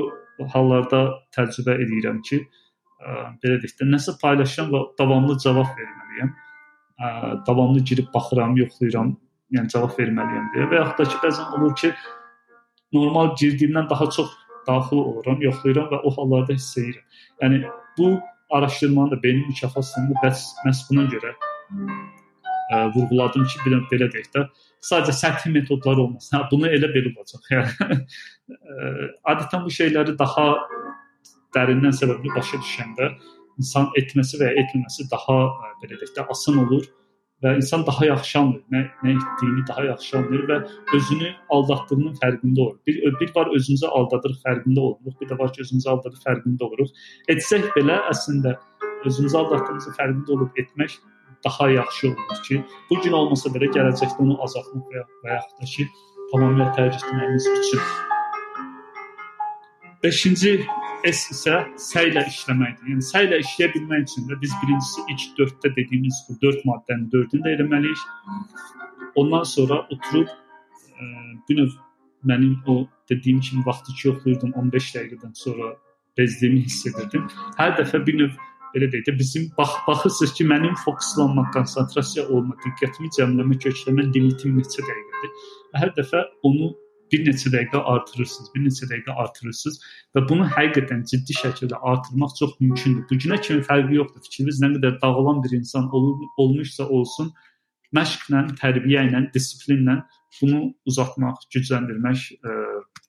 hallarda 0.52 1.00
təcrübə 1.36 1.74
edirəm 1.84 2.20
ki, 2.28 2.38
belə 3.42 3.58
deyək 3.62 3.74
də, 3.80 3.88
nəsə 3.96 4.14
paylaşıram 4.22 4.70
və 4.74 4.84
davamlı 5.00 5.38
cavab 5.42 5.74
verməliyəm. 5.80 6.30
Davamlı 7.48 7.84
girib 7.90 8.08
baxıram, 8.14 8.56
yoxlayıram, 8.60 9.14
yəni 9.56 9.72
cavab 9.74 9.98
verməliyəm 9.98 10.50
deyə. 10.54 10.70
Və 10.70 10.82
yaxud 10.82 11.02
da 11.02 11.10
ki, 11.10 11.20
bəzən 11.24 11.54
olur 11.58 11.74
ki, 11.82 11.92
normal 12.92 13.34
girdiyimdən 13.40 13.90
daha 13.90 14.10
çox 14.16 14.32
daxil 14.68 15.02
oluram, 15.02 15.40
yoxlayıram 15.42 15.88
və 15.92 16.02
o 16.04 16.10
hallarda 16.16 16.56
hiss 16.56 16.76
edirəm. 16.78 17.06
Yəni 17.42 17.62
bu 17.98 18.18
araşdırmanın 18.50 19.10
da 19.10 19.22
beyin 19.22 19.46
mükafat 19.48 19.86
sistemini 19.86 20.16
bəs 20.24 20.44
məhz 20.66 20.82
buna 20.90 21.06
görə 21.12 21.34
ə, 22.70 22.76
vurğuladım 22.94 23.46
ki, 23.50 23.62
belə, 23.64 23.80
belə 23.92 24.08
deyək 24.12 24.30
də, 24.36 24.44
sadəcə 24.86 25.16
səthi 25.18 25.52
metodlar 25.54 26.00
olmasın. 26.04 26.36
Hə, 26.38 26.44
bunu 26.52 26.70
elə 26.70 26.90
belə 26.94 27.12
olacaq. 27.16 27.50
Yəni 27.54 27.98
adətən 29.32 29.66
bu 29.66 29.74
şeyləri 29.74 30.16
daha 30.18 30.46
dərindən 31.56 31.94
səbəbli 31.98 32.32
başa 32.36 32.60
düşəndə 32.62 33.10
insan 33.60 33.90
etməsi 34.00 34.40
və 34.40 34.50
ya 34.50 34.64
etməməsi 34.64 35.08
daha 35.12 35.38
belə 35.82 35.98
deyək 35.98 36.16
də 36.16 36.26
asan 36.34 36.62
olur 36.64 36.86
və 37.44 37.54
insan 37.56 37.84
daha 37.86 38.06
yaxşı 38.06 38.38
anlayır, 38.38 38.64
nə, 38.72 38.82
nə 39.04 39.14
etdiyini 39.16 39.62
daha 39.68 39.84
yaxşı 39.84 40.18
anlayır 40.18 40.42
və 40.50 40.58
özünü 40.96 41.30
aldatdığının 41.56 42.18
fərqində 42.22 42.60
olur. 42.64 42.76
Bir 42.86 42.98
bir 43.20 43.32
var 43.36 43.52
özümüzü 43.56 43.86
aldadırıq, 43.86 44.42
fərqində 44.46 44.80
olmuruq. 44.80 45.16
Bir 45.20 45.30
də 45.30 45.38
var 45.38 45.52
ki, 45.52 45.62
özümüzü 45.64 45.88
aldadırıq, 45.94 46.24
fərqində 46.26 46.68
oluruq. 46.68 46.92
Etsək 47.34 47.70
belə 47.76 47.96
əslində 48.12 48.56
özümüzü 49.08 49.40
aldatdığımızın 49.42 49.96
fərqində 50.00 50.36
olub 50.36 50.60
etmək 50.64 50.98
daha 51.44 51.70
yaxşı 51.70 52.08
olur 52.08 52.42
ki, 52.48 52.62
bu 52.90 53.00
gün 53.00 53.16
olmasa 53.16 53.48
belə 53.54 53.70
gələcəkdə 53.72 54.20
onu 54.20 54.36
azaltmaq 54.44 54.92
və, 54.92 55.06
və 55.24 55.38
yaxud 55.38 55.62
da 55.62 55.70
ki, 55.72 55.88
tamamilə 56.32 56.68
tərk 56.76 57.00
etməyimiz 57.00 57.48
üçün. 57.56 57.88
5-ci 60.04 60.56
S 61.08 61.30
isə 61.32 61.54
səylə 61.80 62.26
işləməkdir. 62.28 62.90
Yəni 62.92 63.04
səylə 63.04 63.38
işləyə 63.40 63.70
bilmək 63.74 64.02
üçün 64.06 64.26
də 64.28 64.36
biz 64.42 64.52
birincisi 64.62 65.04
ilk 65.12 65.38
4-də 65.38 65.70
dediyimiz 65.76 66.18
bu 66.28 66.36
4 66.42 66.66
maddənin 66.68 67.06
4-ünü 67.14 67.44
də 67.46 67.54
eləməliyik. 67.56 68.02
Ondan 69.20 69.46
sonra 69.48 69.80
oturub 69.94 70.28
ə, 70.28 71.06
bu 71.48 71.56
növ 71.56 71.72
mənim 72.28 72.58
o 72.68 72.84
dediyim 73.10 73.40
kimi 73.40 73.64
vaxtı 73.66 73.94
ki 73.96 74.08
yoxlayırdım 74.08 74.52
15 74.62 74.90
dəqiqədən 74.96 75.32
sonra 75.34 75.72
bezdiyimi 76.18 76.64
hiss 76.66 76.86
edirdim. 76.90 77.26
Hər 77.56 77.74
dəfə 77.80 78.02
bir 78.06 78.20
növ 78.20 78.36
belə 78.74 78.90
deyək 78.92 79.08
də 79.08 79.16
bizim 79.18 79.48
bax 79.56 79.80
baxırsınız 79.88 80.36
ki, 80.36 80.46
mənim 80.52 80.76
fokuslanmaq, 80.84 81.48
konsentrasiya 81.56 82.26
olma, 82.28 82.54
diqqətimi 82.66 83.10
cəmləmə, 83.16 83.56
kökləmə 83.64 84.06
limitim 84.14 84.58
neçə 84.58 84.84
dəqiqədir. 84.84 85.34
Hər 85.80 85.94
dəfə 85.96 86.22
onu 86.46 86.70
bir 87.12 87.24
neçə 87.26 87.52
dəqiqə 87.54 87.82
artırırsınız, 87.92 88.50
bir 88.54 88.64
neçə 88.66 88.88
dəqiqə 88.90 89.16
artırırsınız 89.24 89.78
və 90.16 90.24
bunu 90.30 90.48
həqiqətən 90.56 91.04
ciddi 91.10 91.36
şəkildə 91.38 91.78
artırmaq 91.92 92.34
çox 92.38 92.56
mümkündür. 92.60 93.06
Bu 93.10 93.18
günə 93.24 93.40
kimi 93.44 93.64
fərqi 93.66 93.98
yoxdur. 93.98 94.24
Fikriniz 94.26 94.60
nə 94.62 94.72
qədər 94.76 94.98
dağılan 95.02 95.42
bir 95.44 95.56
insan 95.58 95.88
ol 95.96 96.12
olmuşsa 96.42 96.86
olsun, 96.88 97.32
məşqlə, 97.96 98.44
tərbiyə 98.60 99.06
ilə, 99.08 99.24
disiplinlə 99.34 100.00
bunu 100.40 100.60
uzatmaq, 100.86 101.42
gücləndirmək 101.54 102.28
ə, 102.38 102.54
e, 102.54 103.08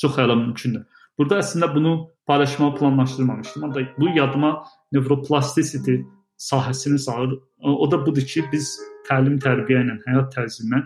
çox 0.00 0.16
əla 0.24 0.38
mümkündür. 0.40 0.86
Burada 1.20 1.42
əslində 1.42 1.68
bunu 1.74 1.92
paylaşmağı 2.30 2.74
planlaşdırmamışdım. 2.78 3.64
Amma 3.64 3.82
bu 3.98 4.08
yadıma 4.16 4.54
nevroplastisity 4.92 6.00
sahəsini 6.40 6.98
salır. 6.98 7.36
O 7.62 7.90
da 7.90 8.06
budur 8.06 8.24
ki, 8.24 8.46
biz 8.52 8.72
təlim, 9.08 9.36
tərbiyə 9.42 9.82
ilə, 9.84 9.98
həyat 10.06 10.32
tərzi 10.32 10.64
ilə 10.64 10.80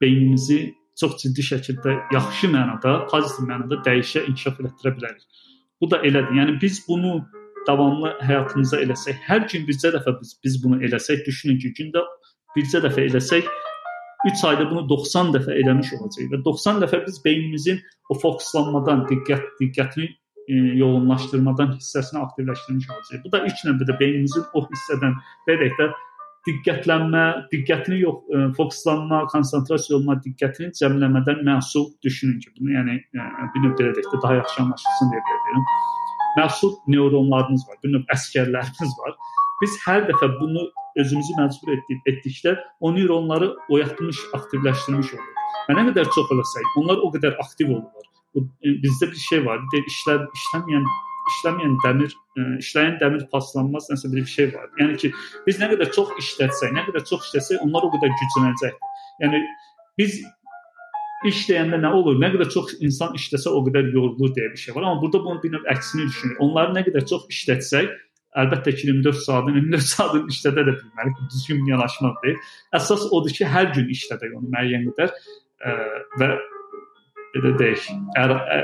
beynimizi 0.00 0.58
çox 1.00 1.16
ciddi 1.22 1.44
şəkildə 1.50 1.96
yaxşı 2.14 2.50
mənada, 2.52 2.96
pozitiv 3.10 3.48
mənada 3.50 3.80
dəyişə, 3.86 4.26
inkişaf 4.30 4.60
etdirə 4.62 4.94
bilərik. 4.98 5.24
Bu 5.80 5.90
da 5.90 6.00
elədir. 6.06 6.36
Yəni 6.38 6.56
biz 6.62 6.82
bunu 6.88 7.18
davamlı 7.66 8.14
həyatımıza 8.22 8.80
eləsək, 8.84 9.20
hər 9.28 9.46
gün 9.50 9.66
bircə 9.68 9.92
dəfə 9.94 10.14
biz, 10.20 10.34
biz 10.44 10.58
bunu 10.64 10.80
eləsək, 10.86 11.24
düşünün 11.26 11.58
ki, 11.62 11.72
gündə 11.78 12.04
bircə 12.56 12.82
dəfə 12.84 13.06
eləsək, 13.08 13.48
3 14.24 14.44
ayda 14.48 14.70
bunu 14.70 14.88
90 14.88 15.32
dəfə 15.36 15.56
eləmiş 15.60 15.90
olacağıq 15.98 16.30
və 16.32 16.40
90 16.44 16.80
dəfə 16.84 17.00
biz 17.06 17.18
beynimizin 17.24 17.80
o 18.08 18.16
fokuslanmadan, 18.20 19.04
diqqət 19.10 19.44
diqqətini 19.60 20.06
e, 20.08 20.54
yoğunlaşdırmadan 20.80 21.74
hissəsini 21.76 22.22
aktivləşdirmiş 22.22 22.88
olacağıq. 22.94 23.24
Bu 23.24 23.32
da 23.32 23.42
ilk 23.48 23.64
növbədə 23.68 23.98
beynimizin 24.00 24.46
o 24.54 24.64
hissədən 24.70 25.18
belə 25.48 25.60
deyək 25.64 25.76
də 25.80 25.90
diqqətlənmə, 26.44 27.24
diqqətini 27.52 28.00
yox, 28.02 28.20
ə, 28.28 28.40
e, 28.40 28.48
fokuslanma, 28.58 29.22
konsentrasiya 29.32 29.96
olma, 29.98 30.18
diqqətini 30.24 30.74
cəmləmədən 30.76 31.40
məhsul 31.46 31.86
düşünün 32.04 32.38
ki, 32.42 32.52
bunu 32.58 32.74
yəni 32.76 32.96
ə, 33.00 33.24
e, 33.24 33.48
bir 33.54 33.64
növ 33.64 33.76
belə 33.78 33.94
deyək 33.96 34.10
də 34.12 34.20
daha 34.24 34.38
yaxşı 34.40 34.62
anlaşılsın 34.64 35.12
deyə 35.14 35.24
deyirəm. 35.30 35.68
məsul 36.34 36.72
neyronlarımız 36.90 37.62
var, 37.68 37.76
bir 37.84 37.92
növ 37.94 38.08
əskərlərimiz 38.16 38.96
var. 39.00 39.12
Biz 39.62 39.76
hər 39.86 40.08
dəfə 40.08 40.28
bunu 40.40 40.66
özümüzü 41.00 41.36
məcbur 41.38 41.76
etdik, 41.76 42.00
etdikdə 42.10 42.56
o 42.80 42.90
neyronları 42.94 43.52
oyatmış, 43.70 44.20
aktivləşdirmiş 44.38 45.14
oluruq. 45.14 45.42
Və 45.68 45.78
nə 45.78 45.86
qədər 45.88 46.10
çox 46.16 46.32
eləsək, 46.34 46.72
onlar 46.82 47.00
o 47.06 47.12
qədər 47.14 47.38
aktiv 47.44 47.70
olurlar. 47.70 48.08
E, 48.36 48.74
bizdə 48.84 49.08
bir 49.12 49.20
şey 49.30 49.44
var, 49.46 49.62
deyir, 49.72 49.88
işlər 49.94 50.26
işləməyən 50.40 50.88
işləməyən 51.32 51.74
dəmir, 51.84 52.14
ə, 52.14 52.40
e, 52.40 52.46
işləyən 52.62 52.96
dəmir 53.00 53.26
paslanmaz 53.32 53.90
nəsə 53.92 54.10
bir 54.12 54.24
şey 54.30 54.50
var. 54.54 54.70
Yəni 54.80 54.96
ki, 55.02 55.12
biz 55.46 55.60
nə 55.62 55.70
qədər 55.72 55.92
çox 55.96 56.14
işlətsək, 56.22 56.72
nə 56.76 56.86
qədər 56.88 57.04
çox 57.10 57.28
işləsək, 57.30 57.60
onlar 57.66 57.86
o 57.86 57.92
qədər 57.94 58.14
güclənəcəkdir. 58.20 58.96
Yəni 59.24 59.42
biz 60.00 60.18
işləyəndə 61.28 61.80
nə 61.80 61.92
olur? 61.96 62.18
Nə 62.20 62.30
qədər 62.34 62.50
çox 62.52 62.74
insan 62.84 63.14
işləsə 63.18 63.52
o 63.52 63.62
qədər 63.66 63.92
yorulur 63.94 64.32
deyə 64.36 64.50
bir 64.52 64.60
şey 64.60 64.74
var. 64.76 64.88
Amma 64.88 65.02
burada 65.02 65.22
bunun 65.24 65.40
bir 65.42 65.54
növ 65.54 65.68
əksini 65.72 66.08
düşünür. 66.10 66.36
Onları 66.44 66.76
nə 66.76 66.84
qədər 66.88 67.06
çox 67.08 67.24
işlətsək, 67.32 67.92
əlbəttə 68.42 68.74
ki 68.74 68.88
24 68.90 69.22
saatın 69.24 69.58
24 69.60 69.88
saatın 69.88 70.26
işlədə 70.34 70.66
də 70.68 70.76
bilməli. 70.80 71.14
Düzgün 71.32 71.66
yanaşmaq 71.70 72.20
deyil. 72.24 72.40
Əsas 72.76 73.06
odur 73.10 73.36
ki, 73.38 73.46
hər 73.48 73.70
gün 73.76 73.90
işlədək 73.94 74.36
onu 74.38 74.52
müəyyən 74.52 74.88
qədər 74.90 75.12
ə, 75.14 75.76
və 76.20 76.30
belə 77.34 77.54
deyək, 77.60 77.88
əgər 78.18 78.34
ə, 78.34 78.58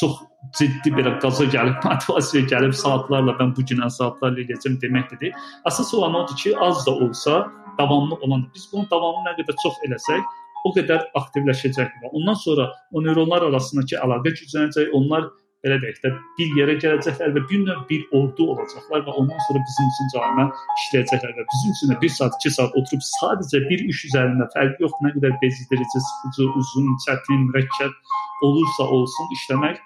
çox 0.00 0.22
ciddi 0.58 0.92
belə 0.94 1.16
qaza 1.22 1.46
gəlib, 1.54 1.76
motivasiya 1.84 2.46
gəlib 2.52 2.74
saatlarla 2.78 3.36
mən 3.40 3.52
bu 3.56 3.66
günə 3.70 3.90
saatlarla 3.98 4.44
eləyəcəm 4.44 4.78
demək 4.82 5.14
deyil. 5.20 5.36
Əsas 5.70 5.92
olan 5.96 6.16
odur 6.22 6.38
ki, 6.42 6.56
az 6.68 6.84
da 6.86 6.96
olsa 7.06 7.44
davamlı 7.78 8.18
olan. 8.22 8.48
Biz 8.54 8.68
bunu 8.72 8.88
davamlı 8.90 9.28
nə 9.28 9.36
qədər 9.40 9.56
çox 9.62 9.80
eləsək, 9.88 10.26
o 10.64 10.72
qədər 10.76 11.08
aktivləşəcək 11.20 11.96
və 12.02 12.12
ondan 12.12 12.36
sonra 12.40 12.68
o 12.92 13.02
neyronlar 13.04 13.48
arasındakı 13.50 13.98
əlaqə 14.04 14.32
güclənəcək. 14.38 14.92
Onlar 14.96 15.28
belə 15.64 15.78
deyək 15.80 16.00
də 16.04 16.10
bir 16.38 16.56
yerə 16.58 16.74
gələcəklər 16.80 17.32
və 17.36 17.42
bir 17.50 17.62
növ 17.64 17.80
bir 17.88 18.02
ordu 18.18 18.50
olacaqlar 18.52 19.04
və 19.06 19.14
ondan 19.20 19.40
sonra 19.46 19.62
bizim 19.64 19.88
üçün 19.92 20.10
cərimə 20.14 20.44
işləyəcəklər 20.82 21.32
və 21.38 21.46
bizim 21.52 21.72
üçün 21.76 21.92
də 21.92 21.96
1 22.02 22.14
saat, 22.18 22.36
2 22.44 22.52
saat 22.58 22.76
oturub 22.80 23.06
sadəcə 23.08 23.62
bir 23.70 23.86
iş 23.88 24.04
üzərində 24.10 24.48
fərqi 24.52 24.84
yox, 24.84 24.98
nə 25.06 25.14
qədər 25.16 25.38
bezdirici, 25.40 26.04
sıxıcı, 26.08 26.50
uzun, 26.60 26.92
çətin, 27.06 27.48
mürəkkəb 27.48 27.96
olursa 28.44 28.88
olsun 28.98 29.34
işləmək 29.38 29.80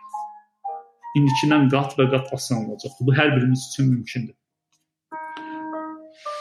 indikindən 1.16 1.70
qat 1.72 1.96
və 1.98 2.08
qat 2.12 2.32
asan 2.36 2.66
olacaq. 2.66 2.98
Bu 3.00 3.14
hər 3.16 3.34
birimiz 3.36 3.70
üçün 3.72 3.90
mümkündür. 3.94 4.36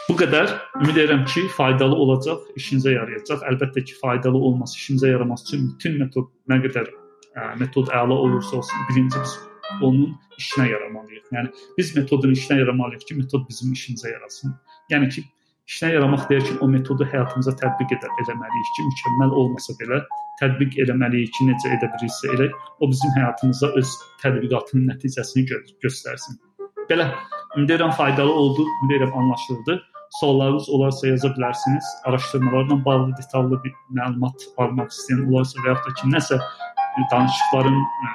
Bu 0.08 0.16
qədər. 0.16 0.52
Ümid 0.80 0.96
edirəm 0.96 1.24
ki, 1.28 1.42
faydalı 1.56 1.96
olacaq, 2.04 2.46
işinizə 2.56 2.94
yarayacaq. 2.94 3.42
Əlbəttə 3.50 3.84
ki, 3.84 3.96
faydalı 4.02 4.38
olması, 4.50 4.78
işinizə 4.80 5.12
yaraması 5.12 5.46
üçün 5.48 5.66
bütün 5.74 5.98
metod 6.00 6.30
nə 6.48 6.60
qədər 6.64 6.88
ə, 6.88 7.48
metod 7.60 7.92
əla 7.92 8.16
olursa 8.16 8.56
olsun, 8.60 8.86
birinci 8.90 9.20
biz 9.20 9.34
onun 9.84 10.14
işinə 10.40 10.70
yaramalıyıq. 10.70 11.26
Yəni 11.36 11.52
biz 11.78 11.92
metodun 11.96 12.32
işinə 12.36 12.56
yaramalıyıq 12.62 13.04
ki, 13.10 13.18
metod 13.20 13.44
bizim 13.50 13.74
işimizə 13.76 14.14
yarasın. 14.14 14.56
Yəni 14.92 15.10
ki, 15.12 15.26
işinə 15.68 15.92
yaramaq 15.94 16.28
deyir 16.30 16.44
ki, 16.48 16.54
o 16.64 16.68
metodu 16.72 17.06
həyatımıza 17.12 17.52
tətbiq 17.60 17.92
edə 17.96 18.08
eləməliyik 18.22 18.70
ki, 18.76 18.84
mükəmməl 18.88 19.34
olmasa 19.42 19.74
belə 19.80 20.00
tətbiq 20.40 20.78
eləməliyik 20.84 21.34
ki, 21.36 21.48
necə 21.50 21.74
edə 21.76 21.90
bilirsə 21.96 22.32
elə 22.36 22.48
o 22.80 22.88
bizim 22.88 23.12
həyatımızda 23.18 23.70
öz 23.80 23.92
tətbiqatının 24.22 24.88
nəticəsini 24.94 25.44
gö 25.50 25.60
göstərsin. 25.84 26.40
Belə 26.88 27.10
ümid 27.56 27.74
edirəm 27.74 27.92
faydalı 28.00 28.32
oldu, 28.32 28.64
ümid 28.64 28.96
edirəm 28.96 29.14
anlaşıldı. 29.20 29.78
Suallarınız 30.20 30.70
olarsa 30.72 31.08
yaza 31.08 31.28
bilərsiniz. 31.36 31.84
Araşdırmalarla 32.08 32.84
bağlı 32.84 33.12
detallı 33.20 33.60
bir 33.64 33.74
məlumat 33.98 34.48
almaq 34.56 34.88
istəyən 34.94 35.26
olarsa 35.28 35.60
və 35.66 35.74
ya 35.74 35.78
da 35.84 35.96
ki, 36.00 36.12
nəsə 36.14 36.40
danışıqların 37.12 37.76
ə, 37.76 38.14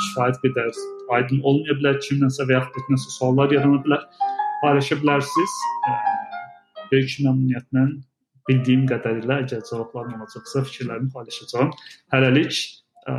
kifayət 0.00 0.40
qədər 0.46 0.80
aydın 1.18 1.44
olmaya 1.44 1.76
bilər, 1.76 2.00
kimdənsə 2.08 2.48
və 2.48 2.56
ya 2.56 2.64
da 2.64 2.88
nəsə 2.88 3.18
suallar 3.18 3.52
yarana 3.52 3.84
bilər, 3.84 4.06
paylaşa 4.64 4.96
bilərsiniz. 5.04 5.60
Böyük 6.92 7.16
məmnuniyyətlə 7.26 7.86
bildiyim 8.48 8.86
qədərilə 8.90 9.40
əgər 9.44 9.62
cavablarım 9.68 10.20
olacaqsa 10.20 10.62
fikirlərimi 10.68 11.10
paylaşacağam. 11.14 11.72
Hələlik 12.14 12.60
ə, 13.10 13.16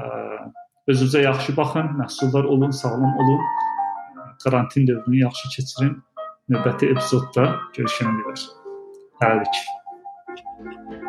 özünüzə 0.92 1.24
yaxşı 1.26 1.56
baxın, 1.58 1.92
məhsuldar 2.02 2.48
olun, 2.54 2.72
sağlam 2.72 3.18
olun. 3.24 3.42
Karantin 4.44 4.88
dövrünü 4.88 5.24
yaxşı 5.26 5.50
keçirin. 5.56 5.98
Növbəti 6.54 6.94
epizodda 6.94 7.50
görüşənə 7.76 8.16
qədər. 8.22 8.48
Hələlik. 9.24 11.07